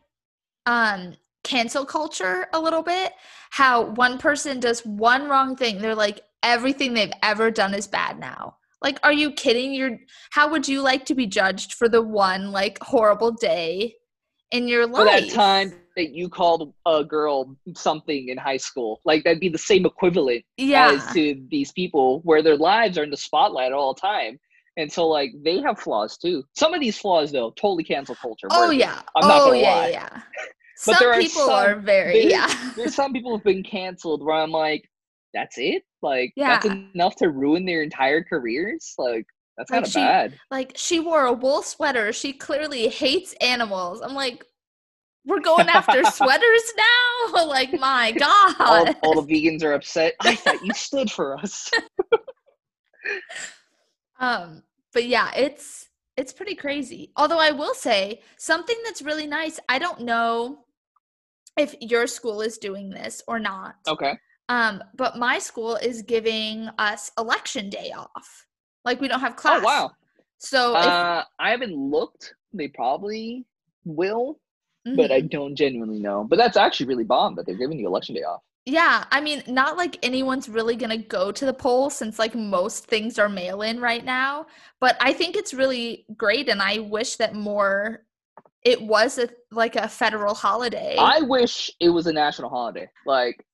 [0.67, 3.13] um cancel culture a little bit.
[3.51, 8.19] How one person does one wrong thing, they're like everything they've ever done is bad
[8.19, 8.57] now.
[8.83, 9.75] Like, are you kidding?
[9.75, 9.99] You're
[10.31, 13.97] how would you like to be judged for the one like horrible day
[14.51, 14.97] in your life?
[14.97, 19.01] For that time that you called a girl something in high school.
[19.05, 20.93] Like that'd be the same equivalent yeah.
[20.93, 24.39] as to these people where their lives are in the spotlight all the time.
[24.77, 26.45] And so like they have flaws too.
[26.55, 28.49] Some of these flaws though, totally cancel culture.
[28.51, 29.03] Oh yeah.
[29.17, 29.89] I'm not oh, gonna yeah, lie.
[29.89, 30.09] Yeah.
[30.13, 30.23] but
[30.77, 32.73] some there are people some, are very yeah.
[32.77, 34.89] there's some people who've been canceled where I'm like,
[35.35, 35.83] that's it?
[36.03, 36.61] Like yeah.
[36.61, 38.95] that's enough to ruin their entire careers?
[38.97, 39.27] Like
[39.59, 40.39] that's kind of bad.
[40.51, 42.13] Like she wore a wool sweater.
[42.13, 44.01] She clearly hates animals.
[44.01, 44.45] I'm like,
[45.27, 47.47] we're going after sweaters now?
[47.47, 48.55] like my God.
[48.59, 50.15] All, all the vegans are upset.
[50.21, 51.71] I thought you stood for us.
[54.21, 54.63] Um,
[54.93, 57.13] but yeah, it's it's pretty crazy.
[57.17, 59.59] Although I will say something that's really nice.
[59.69, 60.65] I don't know
[61.57, 63.77] if your school is doing this or not.
[63.89, 64.19] Okay.
[64.49, 68.47] Um, but my school is giving us election day off.
[68.85, 69.61] Like we don't have class.
[69.61, 69.91] Oh wow.
[70.39, 72.35] So if, Uh, I haven't looked.
[72.53, 73.47] They probably
[73.85, 74.41] will,
[74.95, 75.31] but I Mhm.
[75.31, 76.25] don't genuinely know.
[76.25, 78.43] But that's actually really bomb that they're giving you election day off.
[78.71, 82.87] Yeah, I mean, not like anyone's really gonna go to the poll since like most
[82.87, 84.47] things are mail in right now.
[84.79, 88.05] But I think it's really great, and I wish that more.
[88.63, 90.95] It was a like a federal holiday.
[90.99, 92.89] I wish it was a national holiday.
[93.07, 93.45] Like,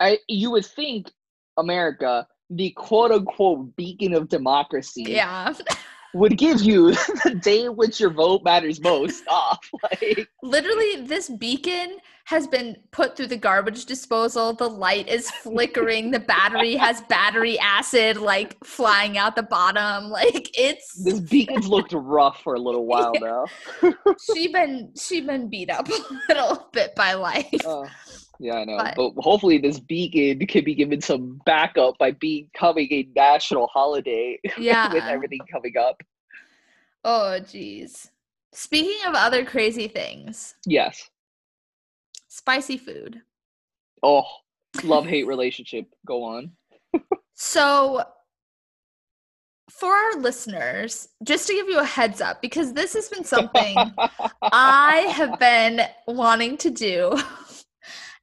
[0.00, 1.10] I you would think
[1.58, 5.52] America, the quote unquote beacon of democracy, yeah,
[6.14, 6.90] would give you
[7.24, 9.68] the day in which your vote matters most off.
[9.82, 14.52] Like, literally, this beacon has been put through the garbage disposal.
[14.52, 16.10] The light is flickering.
[16.10, 20.10] the battery has battery acid like flying out the bottom.
[20.10, 23.44] Like it's this beacon's looked rough for a little while now.
[24.34, 25.98] she been she been beat up a
[26.28, 27.48] little bit by life.
[27.64, 27.86] Oh,
[28.42, 28.76] yeah, I know.
[28.76, 34.38] But- But, hopefully, this beacon can be given some backup by becoming a national holiday
[34.58, 34.92] Yeah.
[34.92, 36.02] with everything coming up.
[37.04, 38.10] Oh geez.
[38.52, 41.08] Speaking of other crazy things, Yes.
[42.28, 43.20] spicy food.
[44.02, 44.24] Oh,
[44.84, 45.86] love hate relationship.
[46.06, 46.52] Go on.
[47.34, 48.04] So
[49.70, 53.74] for our listeners, just to give you a heads up, because this has been something
[54.42, 57.18] I have been wanting to do.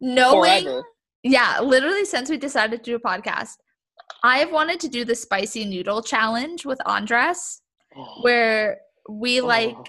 [0.01, 0.83] Knowing Forever.
[1.23, 3.55] Yeah, literally since we decided to do a podcast,
[4.23, 7.61] I've wanted to do the spicy noodle challenge with Andres,
[7.95, 8.79] Oh, where
[9.09, 9.45] we oh.
[9.45, 9.83] like oh.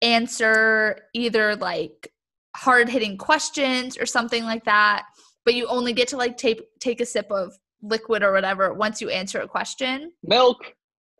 [0.00, 2.12] answer either like
[2.56, 5.04] hard hitting questions or something like that,
[5.44, 7.52] but you only get to like take take a sip of
[7.82, 10.12] liquid or whatever once you answer a question.
[10.22, 10.74] milk.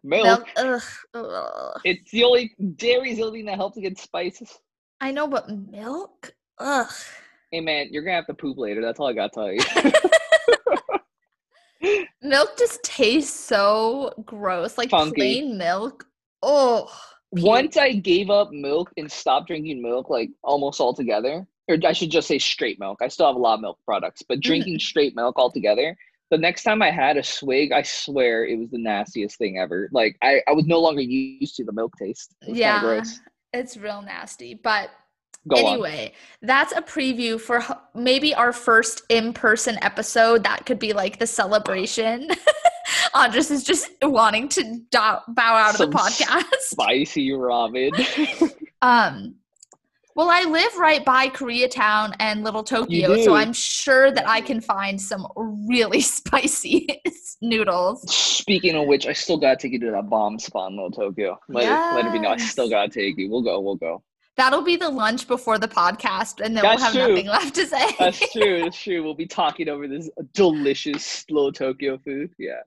[0.05, 0.25] Milk.
[0.25, 0.83] Milk, ugh,
[1.15, 1.81] ugh.
[1.85, 4.59] It's the only dairy's the only thing that helps against spices.
[5.01, 6.91] I know, but milk, ugh.
[7.53, 8.81] Hey man, you're gonna have to poop later.
[8.81, 9.61] That's all I gotta tell you.
[12.23, 15.15] Milk just tastes so gross, like Funky.
[15.15, 16.07] plain milk.
[16.43, 16.91] Oh.
[17.33, 22.11] Once I gave up milk and stopped drinking milk, like almost altogether, or I should
[22.11, 23.01] just say straight milk.
[23.03, 24.43] I still have a lot of milk products, but mm.
[24.43, 25.97] drinking straight milk altogether.
[26.31, 29.91] The next time I had a swig, I swear it was the nastiest thing ever.
[29.93, 32.35] Like I, I was no longer used to the milk taste.
[32.43, 33.21] It yeah, gross.
[33.53, 34.55] it's real nasty.
[34.55, 34.91] But
[35.49, 35.73] Go on.
[35.73, 37.65] anyway, that's a preview for
[37.95, 40.45] maybe our first in-person episode.
[40.45, 42.29] That could be like the celebration.
[43.15, 46.45] Andres is just wanting to bow out of the podcast.
[46.61, 47.93] Spicy ramen.
[48.83, 49.37] Um,
[50.17, 54.61] well, I live right by Koreatown and Little Tokyo, so I'm sure that I can
[54.61, 57.01] find some really spicy
[57.41, 58.13] noodles.
[58.13, 61.39] Speaking of which, I still gotta take you to that bomb spot in Little Tokyo.
[61.49, 62.33] Let, it, let it be known.
[62.33, 63.31] I still gotta take you.
[63.31, 63.61] We'll go.
[63.61, 64.03] We'll go.
[64.37, 67.09] That'll be the lunch before the podcast, and then That's we'll have true.
[67.09, 67.95] nothing left to say.
[67.99, 68.61] That's true.
[68.63, 69.03] That's true.
[69.03, 72.31] We'll be talking over this delicious Little Tokyo food.
[72.39, 72.61] Yeah.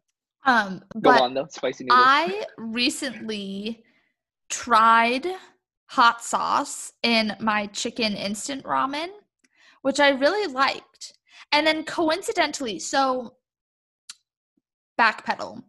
[0.46, 1.48] um, Go on though.
[1.50, 2.04] Spicy noodles.
[2.06, 3.84] I recently
[4.50, 5.26] tried
[5.88, 9.08] hot sauce in my chicken instant ramen,
[9.82, 11.14] which I really liked.
[11.52, 13.36] And then coincidentally, so
[15.00, 15.64] backpedal.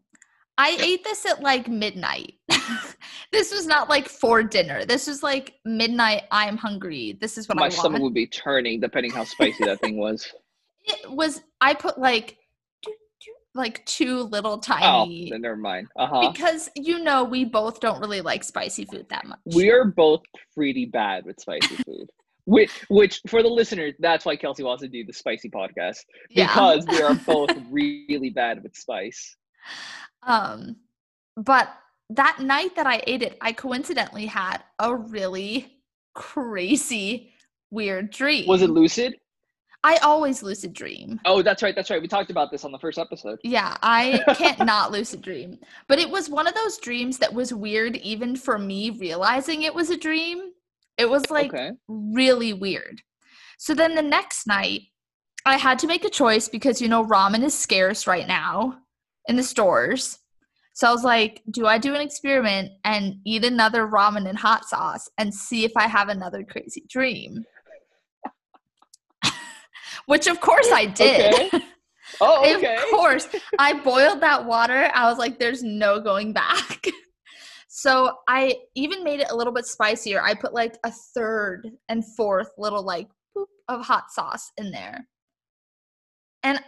[0.59, 2.35] I ate this at like midnight.
[3.33, 4.85] this was not like for dinner.
[4.85, 6.23] This was like midnight.
[6.31, 7.19] I'm hungry.
[7.21, 8.05] This is what My I stomach want.
[8.05, 10.27] would be turning depending how spicy that thing was.
[10.89, 11.43] It was.
[11.61, 12.37] I put like,
[13.57, 15.27] like two little tiny.
[15.29, 15.89] Oh, then never mind.
[15.99, 16.31] Uh huh.
[16.31, 19.41] because you know we both don't really like spicy food that much.
[19.55, 20.21] We are both
[20.55, 22.07] pretty bad with spicy food.
[22.45, 25.99] Which, which for the listeners, that's why Kelsey wants to do the spicy podcast
[26.31, 26.47] Yeah.
[26.47, 29.37] because we are both really bad with spice.
[30.23, 30.77] Um,
[31.37, 31.69] but
[32.11, 35.83] that night that I ate it, I coincidentally had a really
[36.15, 37.33] crazy,
[37.71, 38.47] weird dream.
[38.47, 39.17] Was it lucid?
[39.85, 41.21] I always lucid dream.
[41.25, 41.75] Oh, that's right.
[41.75, 42.03] That's right.
[42.03, 43.39] We talked about this on the first episode.
[43.45, 45.59] Yeah, I can't not lucid dream.
[45.87, 49.75] But it was one of those dreams that was weird even for me realizing it
[49.75, 50.51] was a dream.
[50.99, 51.71] It was like okay.
[51.89, 53.03] really weird.
[53.59, 54.83] So then the next night,
[55.45, 58.79] I had to make a choice because you know ramen is scarce right now
[59.29, 60.19] in the stores.
[60.75, 64.67] So I was like, do I do an experiment and eat another ramen and hot
[64.67, 67.45] sauce and see if I have another crazy dream?
[70.07, 71.35] Which of course I did.
[71.35, 71.65] Okay.
[72.21, 73.29] Oh, Of course.
[73.59, 74.91] I boiled that water.
[74.95, 76.87] I was like, there's no going back.
[77.77, 80.23] So I even made it a little bit spicier.
[80.23, 83.07] I put like a third and fourth little like
[83.37, 85.07] boop of hot sauce in there.
[86.43, 86.59] And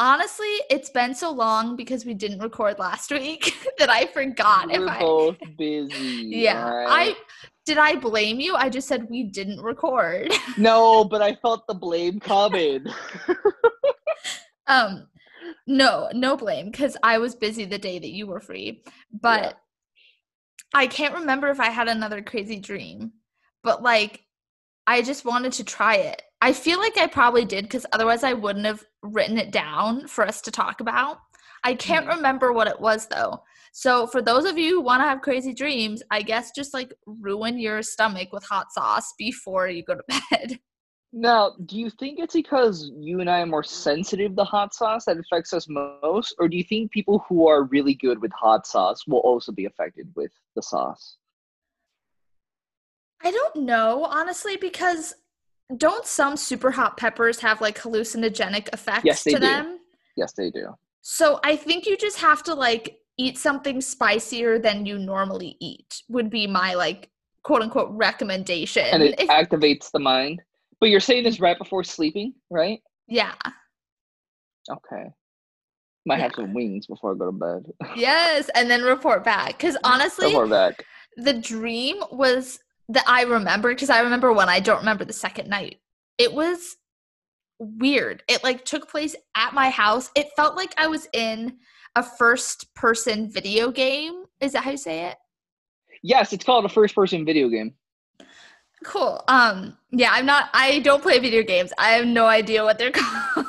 [0.00, 4.84] Honestly, it's been so long because we didn't record last week that I forgot We're
[4.84, 6.28] if I both busy.
[6.30, 6.64] Yeah.
[6.66, 7.16] alright?
[7.16, 7.16] I
[7.66, 8.54] did I blame you?
[8.54, 10.32] I just said we didn't record.
[10.56, 12.86] No, but I felt the blame coming.
[14.66, 15.06] um
[15.66, 18.82] no, no blame cuz I was busy the day that you were free.
[19.12, 19.52] But Yeah.
[20.74, 23.12] I can't remember if I had another crazy dream.
[23.64, 24.22] But like
[24.88, 26.22] I just wanted to try it.
[26.40, 30.26] I feel like I probably did cuz otherwise I wouldn't have written it down for
[30.26, 31.18] us to talk about.
[31.62, 32.16] I can't Mhm.
[32.16, 33.42] remember what it was though.
[33.72, 36.94] So for those of you who want to have crazy dreams, I guess just like
[37.04, 40.58] ruin your stomach with hot sauce before you go to bed.
[41.12, 45.04] Now, do you think it's because you and I are more sensitive to hot sauce
[45.04, 48.66] that affects us most, or do you think people who are really good with hot
[48.66, 51.16] sauce will also be affected with the sauce?
[53.24, 55.14] I don't know, honestly, because
[55.76, 59.46] don't some super hot peppers have like hallucinogenic effects Yes, they to do.
[59.46, 59.78] them?
[60.16, 60.74] Yes, they do.
[61.02, 66.02] So I think you just have to like eat something spicier than you normally eat,
[66.08, 67.10] would be my like
[67.42, 68.84] quote unquote recommendation.
[68.84, 70.42] And it If- activates the mind.
[70.80, 71.44] But you're saying this mm-hmm.
[71.44, 72.80] right before sleeping, right?
[73.08, 73.34] yeah.
[74.70, 75.06] Okay.
[76.06, 77.72] Might have some wings before I go to bed.
[77.96, 78.48] Yes.
[78.54, 79.56] And then report back.
[79.58, 80.84] Because honestly, Before back.
[81.16, 84.48] the dream was that I remember because I remember one.
[84.48, 85.78] I don't remember the second night.
[86.16, 86.76] It was
[87.58, 88.22] weird.
[88.28, 90.10] It like took place at my house.
[90.16, 91.56] It felt like I was in
[91.96, 94.24] a first person video game.
[94.40, 95.16] Is that how you say it?
[96.02, 97.74] Yes, it's called a first person video game.
[98.84, 99.22] Cool.
[99.26, 101.72] Um yeah, I'm not I don't play video games.
[101.78, 103.46] I have no idea what they're called.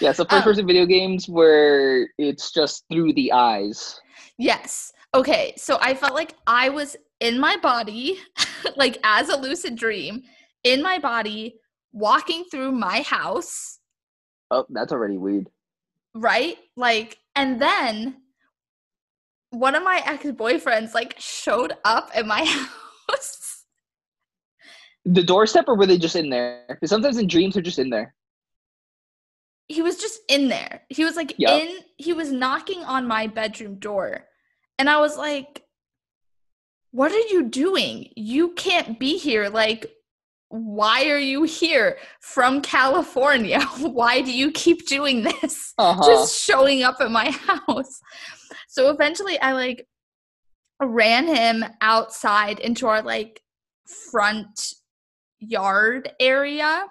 [0.00, 4.00] Yeah, so Um, first person video games where it's just through the eyes.
[4.36, 4.92] Yes.
[5.14, 5.54] Okay.
[5.56, 8.18] So I felt like I was in my body,
[8.76, 10.22] like as a lucid dream,
[10.62, 11.56] in my body,
[11.92, 13.78] walking through my house,
[14.50, 15.48] Oh, that's already weird.
[16.14, 16.56] right?
[16.76, 18.16] Like, and then
[19.50, 22.44] one of my ex boyfriends like showed up at my
[23.08, 23.64] house.
[25.04, 26.64] The doorstep, or were they just in there?
[26.68, 28.14] Because sometimes in dreams they're just in there.
[29.68, 30.82] He was just in there.
[30.88, 31.56] He was like Yeah.
[31.58, 34.26] in, he was knocking on my bedroom door.
[34.78, 35.63] And I was like,
[36.94, 38.08] what are you doing?
[38.14, 39.48] You can't be here.
[39.48, 39.90] Like,
[40.48, 43.60] why are you here from California?
[43.80, 45.74] Why do you keep doing this?
[45.76, 46.06] Uh-huh.
[46.06, 47.30] Just showing up at my
[47.66, 48.00] house.
[48.68, 49.84] So eventually I like
[50.80, 53.40] ran him outside into our like
[54.12, 54.74] front
[55.40, 56.84] yard area.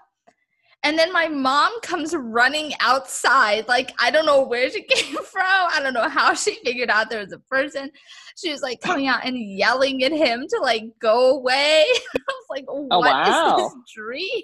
[0.84, 3.68] And then my mom comes running outside.
[3.70, 5.44] Like, I don't know where she came from.
[5.46, 7.90] I don't know how she figured out there was a person.
[8.38, 11.86] She was like coming out and yelling at him to like go away.
[12.16, 13.56] I was like, oh, what is wow.
[13.58, 14.42] this dream?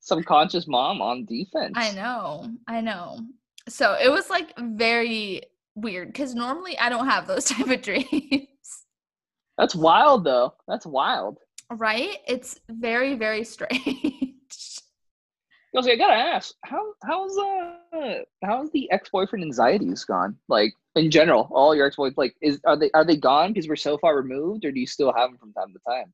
[0.00, 1.72] Subconscious mom on defense.
[1.74, 2.48] I know.
[2.68, 3.20] I know.
[3.68, 5.42] So it was like very
[5.74, 8.46] weird because normally I don't have those type of dreams.
[9.58, 10.54] That's wild, though.
[10.68, 11.38] That's wild.
[11.70, 12.16] right?
[12.26, 14.29] It's very, very strange.
[15.74, 20.36] Also, I gotta ask, how how's uh how's the ex boyfriend anxieties gone?
[20.48, 23.68] Like in general, all your ex boyfriends, like is are they are they gone because
[23.68, 26.12] we're so far removed, or do you still have them from time to time?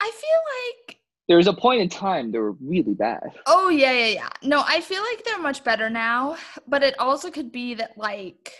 [0.00, 0.98] I feel like
[1.28, 3.32] There was a point in time they were really bad.
[3.46, 4.28] Oh yeah, yeah, yeah.
[4.42, 6.36] No, I feel like they're much better now,
[6.66, 8.52] but it also could be that like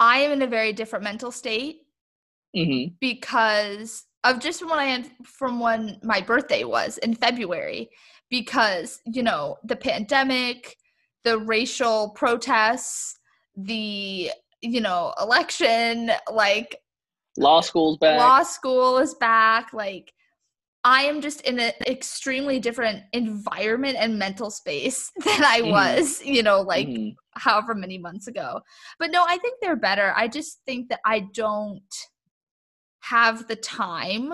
[0.00, 1.78] I am in a very different mental state
[2.54, 2.94] Mm-hmm.
[3.00, 7.90] because of just from when I had from when my birthday was in February
[8.30, 10.76] because, you know, the pandemic,
[11.24, 13.18] the racial protests,
[13.56, 16.76] the, you know, election, like
[17.38, 18.18] Law school's back.
[18.18, 20.12] law school is back like
[20.84, 25.70] i am just in an extremely different environment and mental space than i Mhm.
[25.70, 27.14] was you know like Mhm.
[27.36, 28.60] however many months ago
[28.98, 31.80] but no i think they're better i just think that i don't
[33.02, 34.32] have the time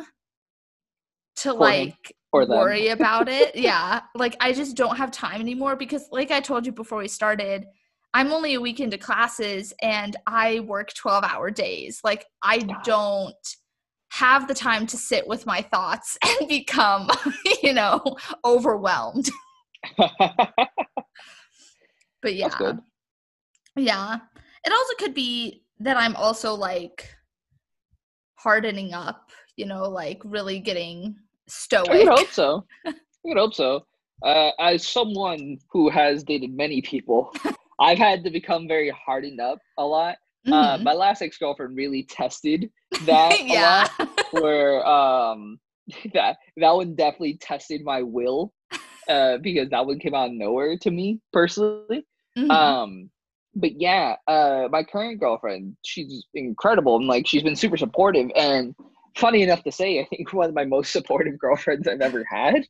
[1.36, 3.56] to For like Or worry about it.
[3.56, 7.08] Yeah like i just don't have time anymore because like i told you before we
[7.08, 7.64] started
[8.14, 12.00] i'm only a week into classes and i work 12 hour days.
[12.04, 12.76] Like i God.
[12.84, 13.56] don't
[14.10, 17.08] have the time to sit with my thoughts and become
[17.62, 18.02] you know
[18.44, 19.28] overwhelmed.
[22.20, 22.48] But yeah.
[22.48, 22.78] That's good.
[23.76, 24.18] yeah.
[24.64, 27.08] It also could be that i'm also like
[28.38, 31.14] hardening up you know like really getting
[31.48, 32.64] stoic I would hope so.
[32.86, 32.92] I
[33.24, 33.84] would hope so.
[34.24, 37.32] Uh, as someone who has dated many people,
[37.80, 40.16] I've had to become very hardened up a lot.
[40.46, 40.82] Uh, Mhm.
[40.82, 42.70] my last ex girlfriend really tested
[43.06, 43.90] that a lot.
[44.32, 45.58] Where um,
[46.14, 48.52] that that one definitely tested my will
[49.08, 52.04] uh, because that one came out of nowhere to me personally.
[52.36, 52.50] Mhm.
[52.50, 53.10] Um,
[53.58, 58.30] but yeah, uh, my current girlfriend, she's incredible and like she's been super supportive.
[58.36, 58.74] And
[59.16, 62.66] funny enough to say, I think one of my most supportive girlfriends I've ever had.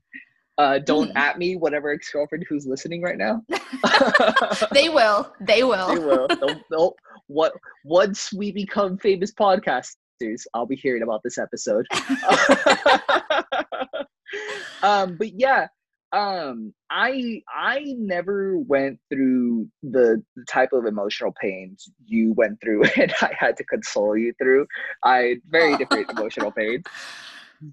[0.57, 1.17] Uh, don't Mhm.
[1.17, 3.45] at me, whatever ex girlfriend who's listening right now.
[4.73, 5.33] they will.
[5.41, 5.87] They will.
[5.95, 6.27] They will.
[6.27, 6.97] They'll, they'll,
[7.29, 7.53] what
[7.85, 11.87] once we become famous podcasters, I'll be hearing about this episode.
[14.83, 15.69] um, but yeah,
[16.13, 22.85] um, I I never went through the, the type of emotional pains you went through,
[22.97, 24.67] and I had to console you through.
[25.05, 26.85] I very different emotional pains,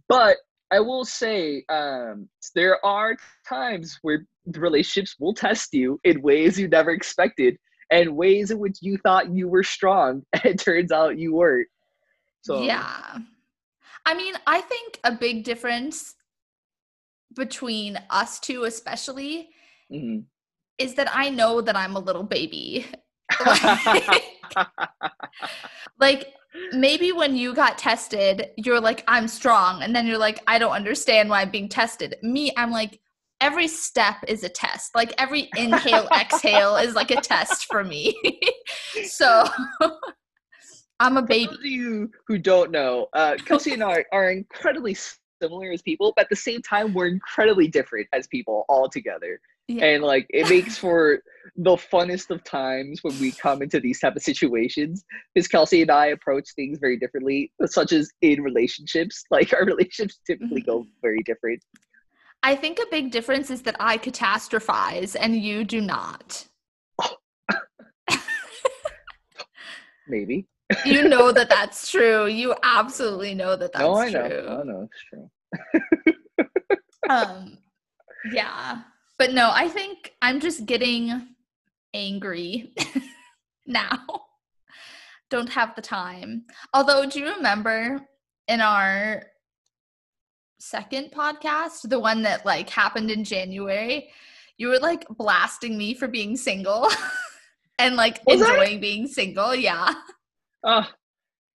[0.09, 0.37] but
[0.71, 3.15] I will say, um, there are
[3.47, 7.57] times where the relationships will test you in ways you never expected
[7.91, 11.67] and ways in which you thought you were strong and it turns out you weren't.
[12.41, 13.19] So Yeah.
[14.05, 16.14] I mean, I think a big difference
[17.35, 19.49] between us two, especially,
[19.91, 20.25] mhm.
[20.77, 22.85] is that I know that I'm a little baby.
[23.45, 24.23] like,
[25.99, 26.33] like,
[26.73, 29.83] maybe when you got tested, you're like, I'm strong.
[29.83, 32.15] And then you're like, I don't understand why I'm being tested.
[32.21, 32.99] Me, I'm like,
[33.41, 34.95] every step is a test.
[34.95, 38.15] Like, every inhale, exhale is like a test for me.
[39.05, 39.45] so
[40.99, 41.47] I'm a For baby.
[41.47, 44.95] those of you who don't know, uh, Kelsey and I are incredibly
[45.41, 49.39] similar as people, but at the same time, we're incredibly different as people altogether.
[49.67, 49.85] Yeah.
[49.85, 51.19] And like, it makes for
[51.55, 55.03] the funnest of times when we come into these type of situations.
[55.33, 59.23] Because Kelsey and I approach things very differently, such as in relationships.
[59.31, 60.89] Like, our relationships typically go mm-hmm.
[61.01, 61.61] very different.
[62.43, 66.45] I think a big difference is that I catastrophize and you do not.
[67.01, 67.15] Oh.
[70.07, 70.47] Maybe.
[70.85, 72.25] You know that that's true.
[72.25, 74.27] You absolutely know that that's no, I know.
[74.27, 74.47] true.
[74.49, 75.29] I know it's true.
[77.09, 77.57] Um,
[78.31, 78.81] yeah,
[79.19, 81.27] but no, I think I'm just getting
[81.93, 82.73] angry
[83.67, 83.99] now.
[85.29, 86.45] Don't have the time.
[86.73, 88.01] Although, do you remember
[88.47, 89.23] in our
[90.59, 94.09] second podcast, the one that like happened in January,
[94.57, 96.89] you were like blasting me for being single
[97.79, 98.49] and like Was I?
[98.51, 99.53] enjoying being single.
[99.55, 99.93] Yeah.
[100.65, 100.83] Uh,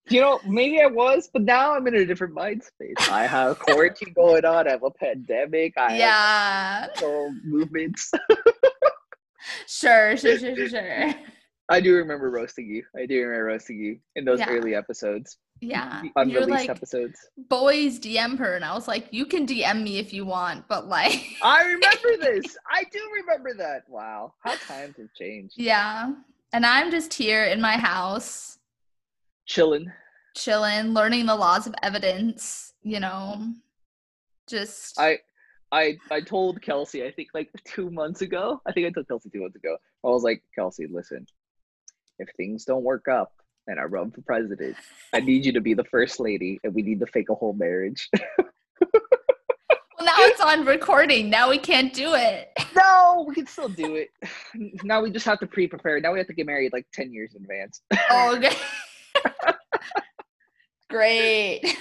[0.08, 2.94] you know, maybe I was, but now I'm in a different mind space.
[3.10, 4.66] I have quarantine going on.
[4.66, 5.74] I have a pandemic.
[5.76, 6.86] I Yeah.
[6.98, 8.10] have movements.
[9.66, 11.14] Sure, sure, sure, sure, sure.
[11.70, 12.84] I do remember roasting you.
[12.96, 14.50] I do remember roasting you in those Yeah.
[14.50, 16.02] early episodes, Yeah.
[16.02, 17.18] the You're unreleased like, episodes.
[17.48, 20.88] boys DM her and I was like, you can DM me if you want, but
[20.88, 22.56] like I remember this.
[22.70, 23.88] I do remember that.
[23.88, 25.54] Wow, how times have changed.
[25.56, 26.12] Yeah.
[26.52, 28.58] And I'm just here in my house,
[29.50, 29.90] Chilling.
[30.36, 33.52] chilling, learning the laws of evidence, you know.
[34.48, 35.18] Just I
[35.72, 38.62] I I told Kelsey, I think like two months ago.
[38.64, 39.76] I think I told Kelsey two months ago.
[40.04, 41.26] I was like, Kelsey, listen,
[42.20, 43.32] if things don't work up
[43.66, 44.76] and I run for president,
[45.12, 47.54] I need you to be the first lady and we need to fake a whole
[47.54, 48.08] marriage.
[48.38, 48.92] well,
[50.00, 51.28] now it's on recording.
[51.28, 52.50] Now we can't do it.
[52.76, 54.10] no, we can still do it.
[54.84, 56.00] Now we just have to pre-prepare.
[56.00, 57.80] Now we have to get married like 10 years in advance.
[58.10, 58.54] Oh, okay.
[60.88, 61.76] Great.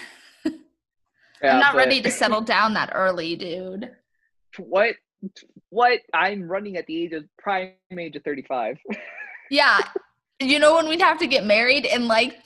[1.41, 3.89] Yeah, I'm not but ready to settle down that early, dude.
[4.57, 4.95] What
[5.69, 8.77] what I'm running at the age of prime age of 35.
[9.49, 9.79] Yeah.
[10.41, 12.37] You know when we'd have to get married in like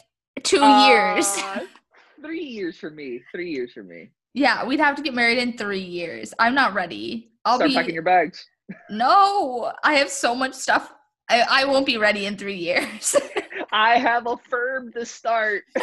[0.43, 1.27] two years?
[1.39, 1.61] Uh,
[2.21, 3.21] Three years for me.
[3.31, 4.11] Three years for me.
[4.35, 6.33] Yeah, we'd have to get married in three years.
[6.39, 7.31] I'm not ready.
[7.45, 8.45] I'll Start be packing your bags.
[8.91, 9.73] no.
[9.83, 10.93] I have so much stuff.
[11.29, 13.15] I, I won't be ready in three years.
[13.73, 15.63] I have a firm to start.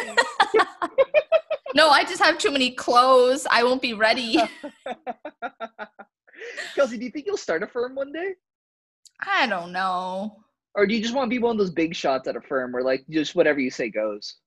[1.75, 3.45] no, I just have too many clothes.
[3.51, 4.37] I won't be ready.
[6.75, 8.35] Kelsey, do you think you'll start a firm one day?
[9.27, 10.37] I don't know.
[10.73, 12.71] Or do you just want to be one of those big shots at a firm
[12.71, 14.37] where like just whatever you say goes?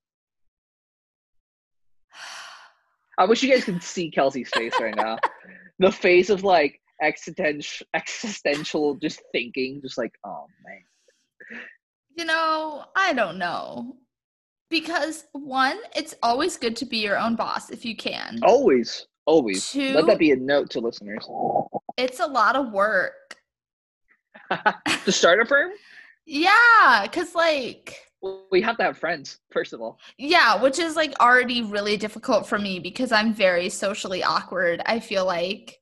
[3.19, 5.19] I wish you guys could see Kelsey's face right now.
[5.79, 10.81] the face of like existential existential just thinking, just like, oh man.
[12.17, 13.97] You know, I don't know.
[14.71, 18.41] Because one, it's always good to be your own boss if you can.
[18.43, 19.71] Always, always.
[19.71, 21.29] Two, Let that be a note to listeners.
[21.97, 23.13] it's a lot of work.
[25.05, 25.71] to start a firm,
[26.27, 27.97] Yeah, because like
[28.51, 30.01] we have to have friends, first of all.
[30.19, 35.01] Yeah, which is like already really difficult for me because I'm very socially awkward, I
[35.01, 35.79] feel like.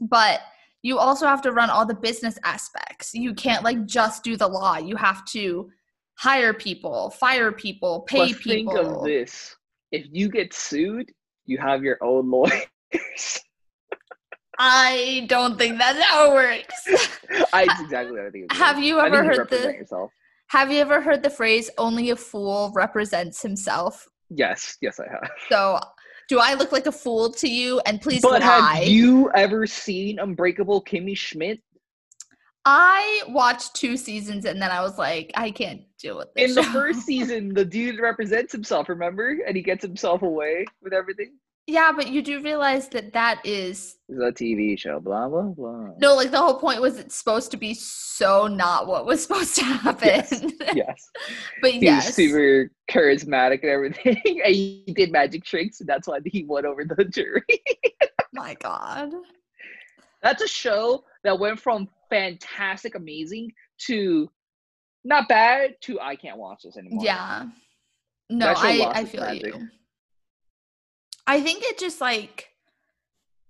[0.00, 0.40] But
[0.82, 3.14] you also have to run all the business aspects.
[3.14, 4.78] You can't like just do the law.
[4.78, 5.70] You have to
[6.18, 9.00] hire people, fire people, pay but think people.
[9.00, 9.56] of this:
[9.92, 11.10] if you get sued,
[11.44, 13.40] you have your own lawyers.
[14.58, 17.16] I don't think that's how it works.
[17.52, 18.52] I exactly what I think.
[18.52, 20.10] Have you ever think you heard the yourself?
[20.48, 24.08] Have you ever heard the phrase "only a fool represents himself"?
[24.30, 25.30] Yes, yes, I have.
[25.48, 25.78] So,
[26.28, 27.80] do I look like a fool to you?
[27.86, 28.76] And please But lie.
[28.76, 31.60] have you ever seen Unbreakable Kimmy Schmidt?
[32.68, 36.50] I watched two seasons and then I was like, I can't deal with this.
[36.50, 39.38] In the first season, the dude represents himself, remember?
[39.46, 41.34] And he gets himself away with everything.
[41.66, 45.88] Yeah, but you do realize that that is It's a TV show, blah, blah, blah.
[45.98, 49.54] no, like the whole point was it's supposed to be so not what was supposed
[49.56, 50.08] to happen.
[50.08, 50.44] Yes.
[50.74, 51.10] Yes.
[51.62, 54.16] but He yes, super charismatic and everything.
[54.44, 57.42] and he did magic tricks, and that's why he won over the jury.
[58.32, 59.12] my God.
[60.22, 63.52] That's a show that went from fantastic, amazing
[63.86, 64.30] to
[65.04, 67.04] not bad to I can't watch this anymore.
[67.04, 67.46] Yeah.
[68.28, 69.54] No, I, I feel magic.
[69.54, 69.68] you.
[71.26, 72.50] I think it just like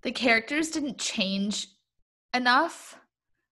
[0.02, 1.68] the characters didn't change
[2.34, 2.98] enough.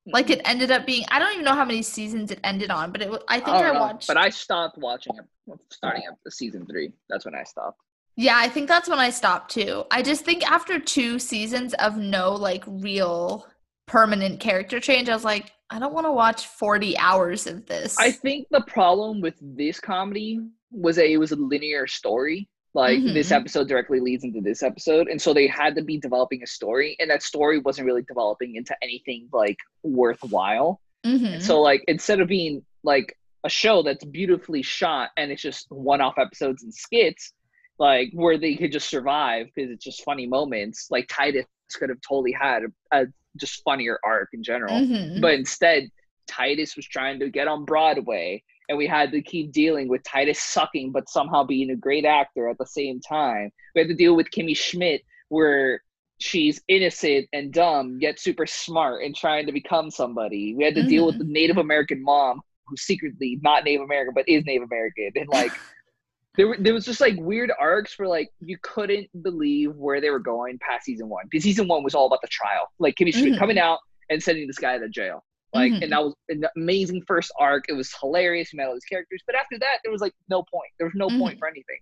[0.06, 0.34] Like mm-hmm.
[0.34, 3.02] it ended up being I don't even know how many seasons it ended on, but
[3.02, 5.24] it I think oh, I, don't know, watched But I stopped watching it
[5.70, 6.92] starting at the season three.
[7.08, 7.80] That's when I stopped.
[8.16, 9.84] Yeah, I think that's when I stopped too.
[9.90, 13.46] I just think after two seasons of no like real
[13.86, 17.98] permanent character change, I was like, I don't want to watch 40 hours of this.
[17.98, 22.48] I think the problem with this comedy was that it was a linear story.
[22.74, 23.36] Like this Mhm.
[23.36, 26.96] episode directly leads into this episode, and so they had to be developing a story,
[26.98, 30.80] and that story wasn't really developing into anything like worthwhile.
[31.06, 31.40] Mhm.
[31.40, 36.18] So like instead of being like a show that's beautifully shot and it's just one-off
[36.18, 37.32] episodes and skits,
[37.78, 40.88] like where they could just survive because it's just funny moments.
[40.90, 43.06] Like Titus could have totally had a, a
[43.36, 45.20] just funnier arc in general, Mhm.
[45.20, 45.90] but instead
[46.26, 50.40] Titus was trying to get on Broadway, and we had to keep dealing with Titus
[50.40, 53.50] sucking but somehow being a great actor at the same time.
[53.74, 55.82] We had to deal with Kimmy Schmidt where
[56.18, 60.54] she's innocent and dumb yet super smart and trying to become somebody.
[60.54, 64.28] We had to deal with the Native American mom who's secretly not Native American but
[64.28, 65.52] is Native American and like
[66.36, 70.10] there were, there was just like weird arcs where like you couldn't believe where they
[70.10, 73.14] were going past season one because season one was all about the trial like Kimmy
[73.14, 73.38] Schmidt Mhm.
[73.38, 73.78] coming out
[74.10, 75.24] and sending this guy to jail
[75.54, 75.82] like Mhm.
[75.82, 79.22] and that was an amazing first arc it was hilarious you met all these characters
[79.26, 81.38] but after that there was like no point there was no point Mhm.
[81.38, 81.78] for anything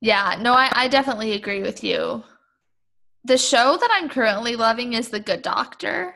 [0.00, 2.22] Yeah, no, I, I definitely agree with you.
[3.24, 6.14] The show that I'm currently loving is The Good Doctor.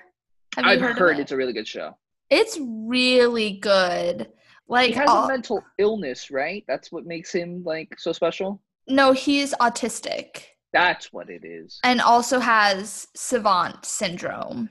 [0.54, 1.22] Have you I've heard, heard, of it?
[1.22, 1.96] it's a really good show
[2.30, 4.30] It's really good.
[4.68, 8.62] Like he has all- a mental illness right that's what makes him like so special
[8.88, 14.68] no, he's autistic that's what it is and also has savant syndrome.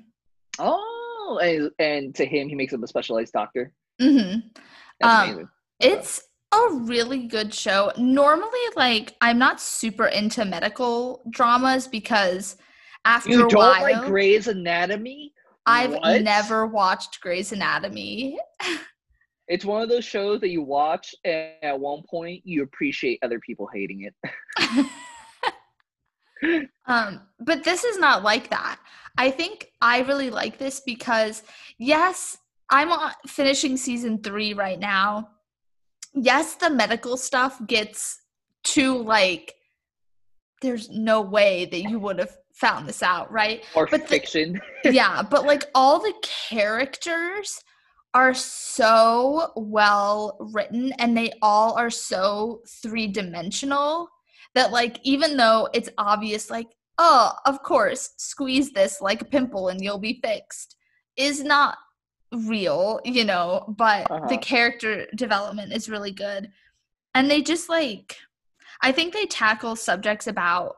[0.57, 1.00] oh
[1.39, 4.39] and, and to him he makes him a specialized doctor hmm
[4.99, 5.49] that's Um,
[5.79, 6.21] It's
[6.53, 7.91] a really good show.
[7.97, 12.57] Normally, like I'm not super into medical dramas because
[13.05, 15.33] after you don't while, like Grey's Anatomy
[15.65, 16.21] I've What?
[16.21, 18.37] never watched Grey's Anatomy.
[19.47, 23.37] It's one of those shows that you watch and at one point you appreciate other
[23.41, 24.87] people hating it.
[26.87, 28.79] um, but this is not like that.
[29.17, 31.43] I think I really like this because
[31.77, 32.37] yes,
[32.69, 32.89] I'm
[33.27, 35.29] finishing season three right now.
[36.13, 38.19] Yes, the medical stuff gets
[38.63, 39.53] to like
[40.61, 43.63] there's no way that you would have found this out, right?
[43.75, 44.61] Or But the- fiction.
[44.85, 47.61] yeah, but like all the characters
[48.13, 54.09] are so well written and they all are so three dimensional
[54.53, 56.67] that like even though it's obvious like
[57.03, 60.75] oh of course squeeze this like a pimple and you'll be fixed
[61.17, 61.77] is not
[62.31, 64.37] real you know but the Uh-huh.
[64.37, 66.51] character development is really good
[67.15, 68.17] and they just like
[68.81, 70.75] i think they tackle subjects about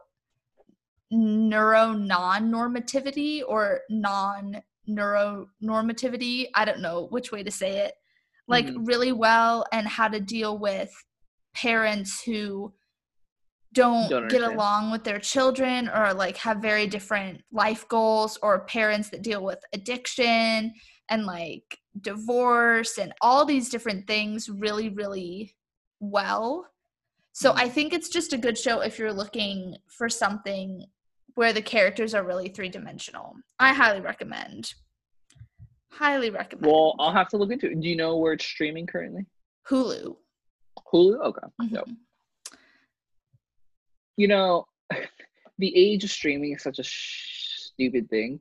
[1.11, 7.93] neuro non-normativity or non neuronormativity i don't know which way to say it
[8.47, 8.87] like Mhm.
[8.87, 10.91] really well and how to deal with
[11.53, 12.73] parents who
[13.73, 18.65] don't, Don't get along with their children or like have very different life goals or
[18.65, 20.73] parents that deal with addiction
[21.09, 25.55] and like divorce and all these different things really really
[25.99, 26.67] well
[27.33, 27.57] so Mhm.
[27.59, 30.85] i think it's just a good show if you're looking for something
[31.35, 34.73] where the characters are really three dimensional i highly recommend
[35.89, 37.79] highly recommend well, I'll have to look into it.
[37.79, 39.25] Do you know where it's streaming currently?
[39.69, 40.15] hulu
[40.91, 41.19] Hulu?
[41.25, 41.47] Okay.
[41.69, 41.85] Yep.
[41.85, 41.97] Mhm.
[44.17, 44.67] You know,
[45.57, 48.39] the age of streaming is such a sh- stupid thing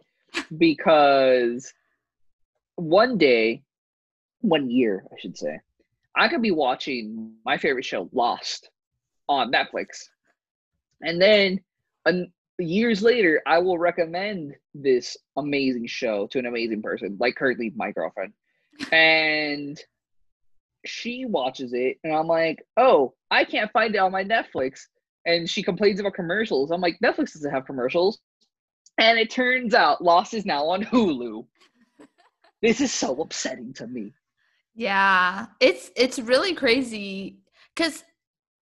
[0.57, 1.73] because
[2.77, 3.63] one day,
[4.41, 5.61] one year, I should say,
[6.17, 8.71] I could be watching my favorite show, Lost,
[9.29, 10.09] on Netflix.
[11.01, 11.61] And then
[12.05, 17.73] an, years later, I will recommend this amazing show to an amazing person, like currently
[17.75, 18.33] my girlfriend.
[18.91, 19.81] And
[20.85, 24.81] she watches it, and I'm like, oh, I can't find it on my Netflix.
[25.25, 26.71] And she complains about commercials.
[26.71, 28.21] I'm like, Netflix doesn't have commercials.
[28.99, 31.47] And it turns out Lost is now on Hulu.
[32.61, 34.13] this is so upsetting to me.
[34.75, 37.39] Yeah, it's it's really crazy
[37.75, 38.05] because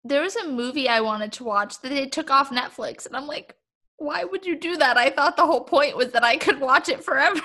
[0.04, 3.26] there was a movie I wanted to watch that they took off Netflix, and I'm
[3.26, 3.54] like,
[3.96, 4.96] why would you do that?
[4.96, 7.40] I thought the whole point was that I could watch it forever.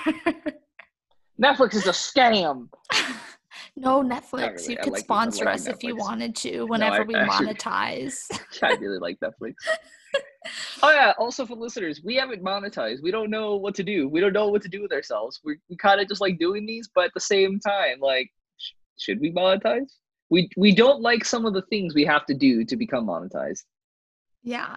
[1.40, 2.68] Netflix is a scam.
[3.76, 4.72] no, Netflix, really.
[4.72, 5.72] you could like sponsor like us Netflix.
[5.74, 8.18] if you wanted to whenever no, I, we monetize.
[8.62, 9.54] I really like Netflix.
[10.82, 13.02] oh yeah, also for listeners, we haven't monetized.
[13.02, 14.08] We don't know what to do.
[14.08, 15.40] We don't know what to do with ourselves.
[15.44, 18.72] We we kind of just like doing these, but at the same time, like, sh-
[18.98, 19.92] should we monetize?
[20.30, 23.64] We we don't like some of the things we have to do to become monetized.
[24.42, 24.74] Yeah.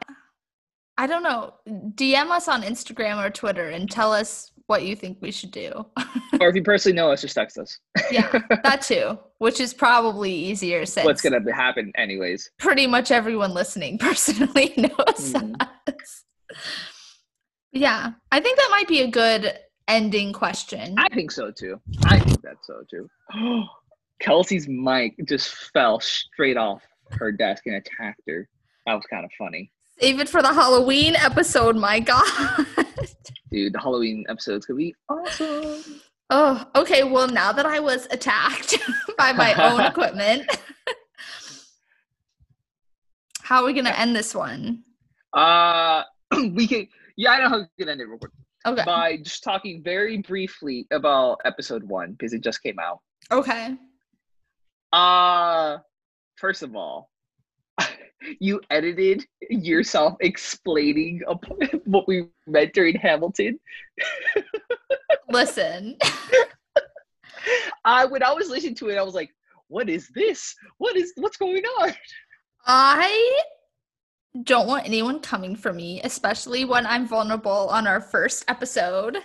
[0.97, 1.53] I don't know.
[1.65, 5.71] DM us on Instagram or Twitter and tell us what you think we should do.
[6.39, 7.79] or if you personally know us, just text us.
[8.11, 8.31] yeah,
[8.63, 12.51] that too, which is probably easier since what's going to happen anyways.
[12.59, 15.55] Pretty much everyone listening personally knows mm-hmm.
[15.87, 16.23] us.
[17.71, 19.57] Yeah, I think that might be a good
[19.87, 20.95] ending question.
[20.97, 21.81] I think so too.
[22.05, 23.09] I think that's so too.
[24.19, 28.47] Kelsey's mic just fell straight off her desk and attacked her.
[28.85, 29.71] That was kind of funny.
[29.99, 32.65] Save it for the Halloween episode, my God.
[33.51, 36.01] Dude, the Halloween episode's gonna be awesome.
[36.29, 37.03] Oh, okay.
[37.03, 38.77] Well, now that I was attacked
[39.17, 40.45] by my own equipment,
[43.41, 44.83] how are we gonna end this one?
[45.33, 46.03] Uh,
[46.53, 46.87] we can.
[47.17, 48.31] Yeah, I know how we can end it real quick.
[48.65, 48.83] Okay.
[48.85, 52.99] By just talking very briefly about episode one because it just came out.
[53.31, 53.75] Okay.
[54.91, 55.77] Uh,
[56.35, 57.09] first of all,
[58.39, 61.21] you edited yourself explaining
[61.85, 63.59] what we meant during Hamilton.
[65.29, 65.97] Listen.
[67.85, 69.31] I when I was listening to it, I was like,
[69.67, 70.55] what is this?
[70.77, 71.93] What is what's going on?
[72.65, 73.41] I
[74.43, 79.17] don't want anyone coming for me, especially when I'm vulnerable on our first episode.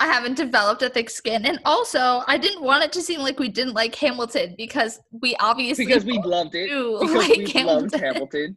[0.00, 1.44] I haven't developed a thick skin.
[1.44, 5.36] And also, I didn't want it to seem like we didn't like Hamilton because we
[5.36, 6.70] obviously because we loved it.
[6.70, 7.82] Because like we Hamilton.
[7.82, 8.56] loved Hamilton.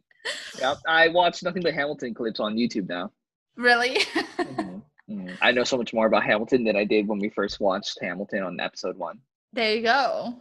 [0.58, 3.12] Yep, I watch nothing but Hamilton clips on YouTube now.
[3.56, 3.96] Really?
[3.98, 4.78] mm-hmm.
[5.10, 5.34] Mm-hmm.
[5.42, 8.42] I know so much more about Hamilton than I did when we first watched Hamilton
[8.42, 9.18] on episode one.
[9.52, 10.34] There you go.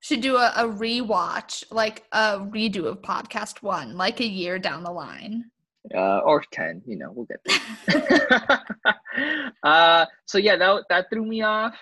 [0.00, 4.84] Should do a, a rewatch, like a redo of podcast one, like a year down
[4.84, 5.50] the line
[5.94, 8.64] uh, or 10 you know we'll get there
[9.62, 11.74] uh, so yeah that, that threw me off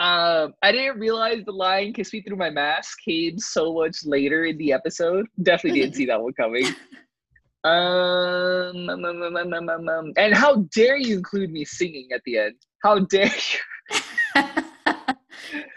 [0.00, 4.46] um, I didn't realize the line "Kiss Me Through My Mask" came so much later
[4.46, 5.26] in the episode.
[5.42, 6.66] Definitely didn't see that one coming.
[7.62, 12.54] Um, um, um, um, and how dare you include me singing at the end?
[12.82, 13.58] How dare you?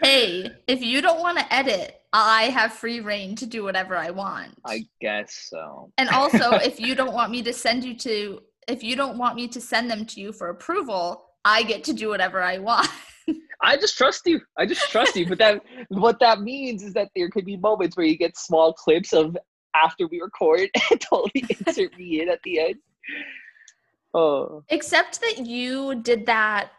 [0.04, 4.10] Hey, if you don't want to edit, I have free rein to do whatever I
[4.10, 4.54] want.
[4.66, 5.92] I guess so.
[5.96, 9.34] And also, if you don't want me to send you to, if you don't want
[9.34, 12.86] me to send them to you for approval, I get to do whatever I want.
[13.62, 14.42] I just trust you.
[14.58, 15.26] I just trust you.
[15.26, 18.74] But that what that means is that there could be moments where you get small
[18.74, 19.38] clips of
[19.74, 22.74] after we record and totally insert me in at the end.
[24.12, 24.64] Oh.
[24.68, 26.72] Except that you did that.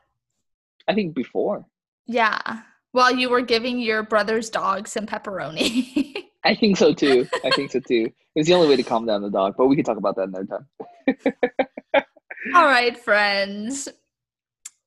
[0.88, 1.66] I think before.
[2.06, 2.62] Yeah
[2.96, 6.16] while you were giving your brother's dog some pepperoni.
[6.46, 7.28] I think so too.
[7.44, 8.10] I think so too.
[8.36, 10.30] It's the only way to calm down the dog, but we can talk about that
[10.30, 10.66] another time.
[12.56, 13.90] All right, friends.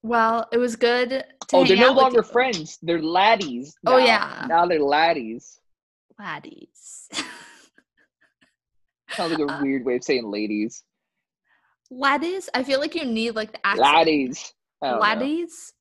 [0.02, 1.22] Well, it was good.
[1.52, 2.78] oh, they're no longer friends.
[2.80, 3.74] They're laddies.
[3.84, 3.96] Oh, now.
[3.96, 4.46] Oh yeah.
[4.48, 5.60] Now they're laddies.
[6.18, 7.10] Laddies.
[9.10, 10.82] Sounds like a uh, weird way of saying ladies.
[11.90, 12.48] Laddies?
[12.54, 13.86] I feel like you need like the accent.
[13.86, 14.52] Laddies.
[14.82, 15.74] Laddies?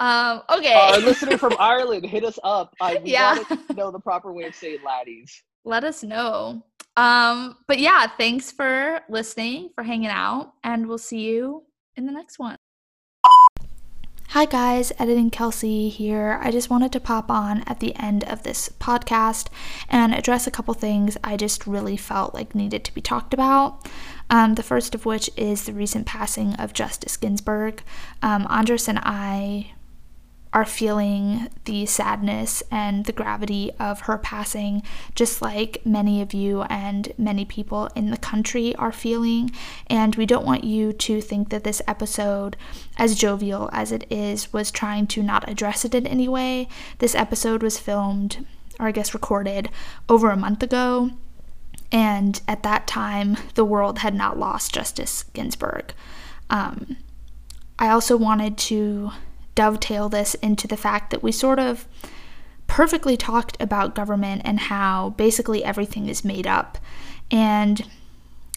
[0.00, 0.74] Um, okay.
[0.74, 2.74] Our listener from Ireland, hit us up.
[2.80, 3.42] I yeah.
[3.48, 5.42] gotta know the proper way of saying laddies.
[5.64, 6.64] Let us know.
[6.96, 11.64] Um, but yeah, thanks for listening, for hanging out, and we'll see you
[11.96, 12.56] in the next one.
[14.28, 16.40] Hi guys, editing Kelsey here.
[16.42, 19.46] I just wanted to pop on at the end of this podcast
[19.88, 23.86] and address a couple things I just really felt like needed to be talked about.
[24.30, 27.84] Um, the first of which is the recent passing of Justice Ginsburg.
[28.22, 29.74] Um, Andres and I
[30.54, 34.82] are feeling the sadness and the gravity of her passing,
[35.14, 39.50] just like many of you and many people in the country are feeling.
[39.88, 42.56] And we don't want you to think that this episode,
[42.96, 46.68] as jovial as it is, was trying to not address it in any way.
[46.98, 48.46] This episode was filmed,
[48.78, 49.68] or I guess recorded,
[50.08, 51.10] over a month ago
[51.92, 55.94] And at that time, the world had not lost Justice Ginsburg.
[56.50, 56.96] Um,
[57.78, 59.12] I also wanted to
[59.54, 61.86] dovetail this into the fact that we sort of
[62.66, 66.78] perfectly talked about government and how basically everything is made up.
[67.30, 67.86] And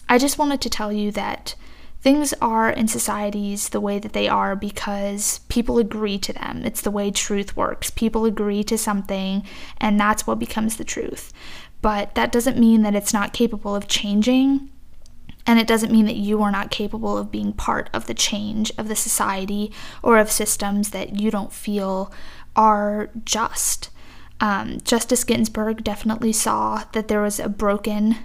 [0.08, 1.54] I just wanted to tell you that
[2.00, 6.62] things are in societies the way that they are because people agree to them.
[6.64, 7.90] It's the way truth works.
[7.90, 9.44] People agree to something,
[9.78, 11.32] and that's what becomes the truth.
[11.82, 14.70] But that doesn't mean that it's not capable of changing.
[15.48, 18.70] And it doesn't mean that you are not capable of being part of the change
[18.76, 19.72] of the society
[20.02, 22.12] or of systems that you don't feel
[22.54, 23.88] are just.
[24.40, 28.16] Um, Justice Ginsburg definitely saw that there was a broken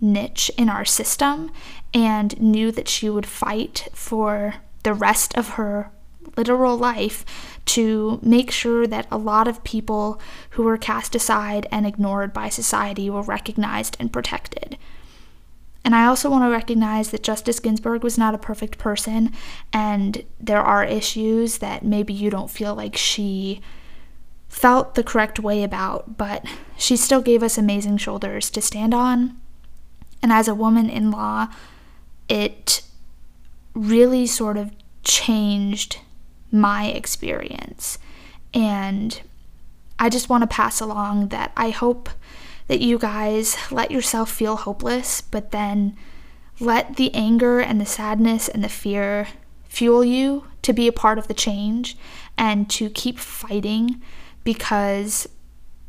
[0.00, 1.52] niche in our system
[1.94, 5.92] and knew that she would fight for the rest of her
[6.36, 7.24] literal life
[7.66, 12.48] to make sure that a lot of people who were cast aside and ignored by
[12.48, 14.76] society were recognized and protected.
[15.84, 19.32] And I also want to recognize that Justice Ginsburg was not a perfect person,
[19.72, 23.62] and there are issues that maybe you don't feel like she
[24.48, 26.44] felt the correct way about, but
[26.76, 29.40] she still gave us amazing shoulders to stand on.
[30.22, 31.48] And as a woman in law,
[32.28, 32.82] it
[33.74, 34.72] really sort of
[35.04, 36.00] changed
[36.50, 37.98] my experience.
[38.52, 39.20] And
[39.98, 42.08] I just want to pass along that I hope
[42.68, 45.96] that you guys let yourself feel hopeless, but then
[46.60, 49.28] let the anger and the sadness and the fear
[49.68, 51.96] fuel you to be a part of the change
[52.36, 54.00] and to keep fighting
[54.44, 55.28] because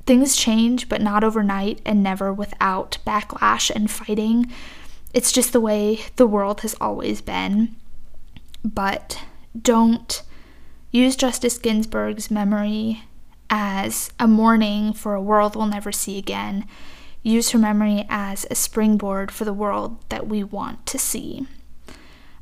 [0.06, 4.52] things change, but not overnight and never without backlash and fighting.
[5.14, 7.76] It's just the way the world has always been.
[8.64, 9.22] But
[9.60, 10.22] don't
[10.92, 13.04] use Justice Ginsburg's memory
[13.50, 16.66] as a mourning for a world we'll never see again.
[17.24, 21.48] Use her memory as a springboard for the world that we want to see.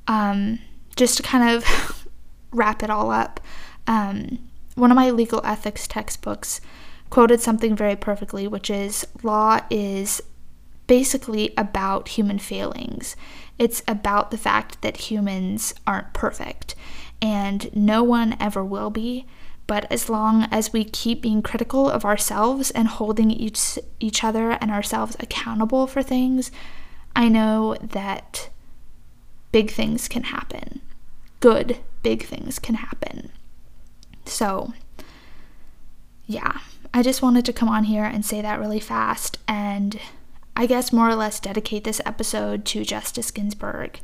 [0.08, 0.60] Um,
[0.96, 2.08] just to kind of
[2.52, 3.40] wrap it all up,
[3.88, 4.40] um,
[4.76, 6.62] one of my legal ethics textbooks
[7.10, 10.22] quoted something very perfectly, which is law is
[10.86, 13.16] basically about human failings.
[13.58, 16.76] It's about the fact that humans aren't perfect,
[17.22, 19.26] and no one ever will be.
[19.68, 24.52] But as long as we keep being critical of ourselves and holding each each other
[24.52, 26.52] and ourselves accountable for things,
[27.16, 28.50] I know that
[29.52, 30.82] big things can happen.
[31.42, 33.32] Good big things can happen.
[34.26, 34.74] So,
[36.26, 36.60] yeah,
[36.94, 40.00] I just wanted to come on here and say that really fast and
[40.56, 44.00] I guess more or less dedicate this episode to Justice Ginsburg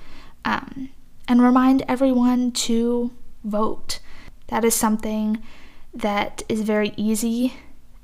[0.45, 0.89] um,
[1.27, 3.11] and remind everyone to
[3.43, 3.99] vote.
[4.53, 5.41] That is something
[5.95, 7.55] that is very easy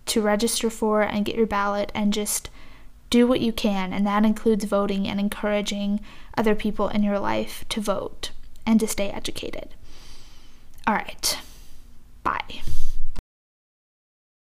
[0.07, 2.49] to register for and get your ballot and just
[3.11, 3.93] do what you can.
[3.93, 5.99] And that includes voting and encouraging
[6.35, 8.31] other people in your life to vote
[8.65, 9.75] and to stay educated.
[10.87, 11.37] All right.
[12.23, 12.63] Bye.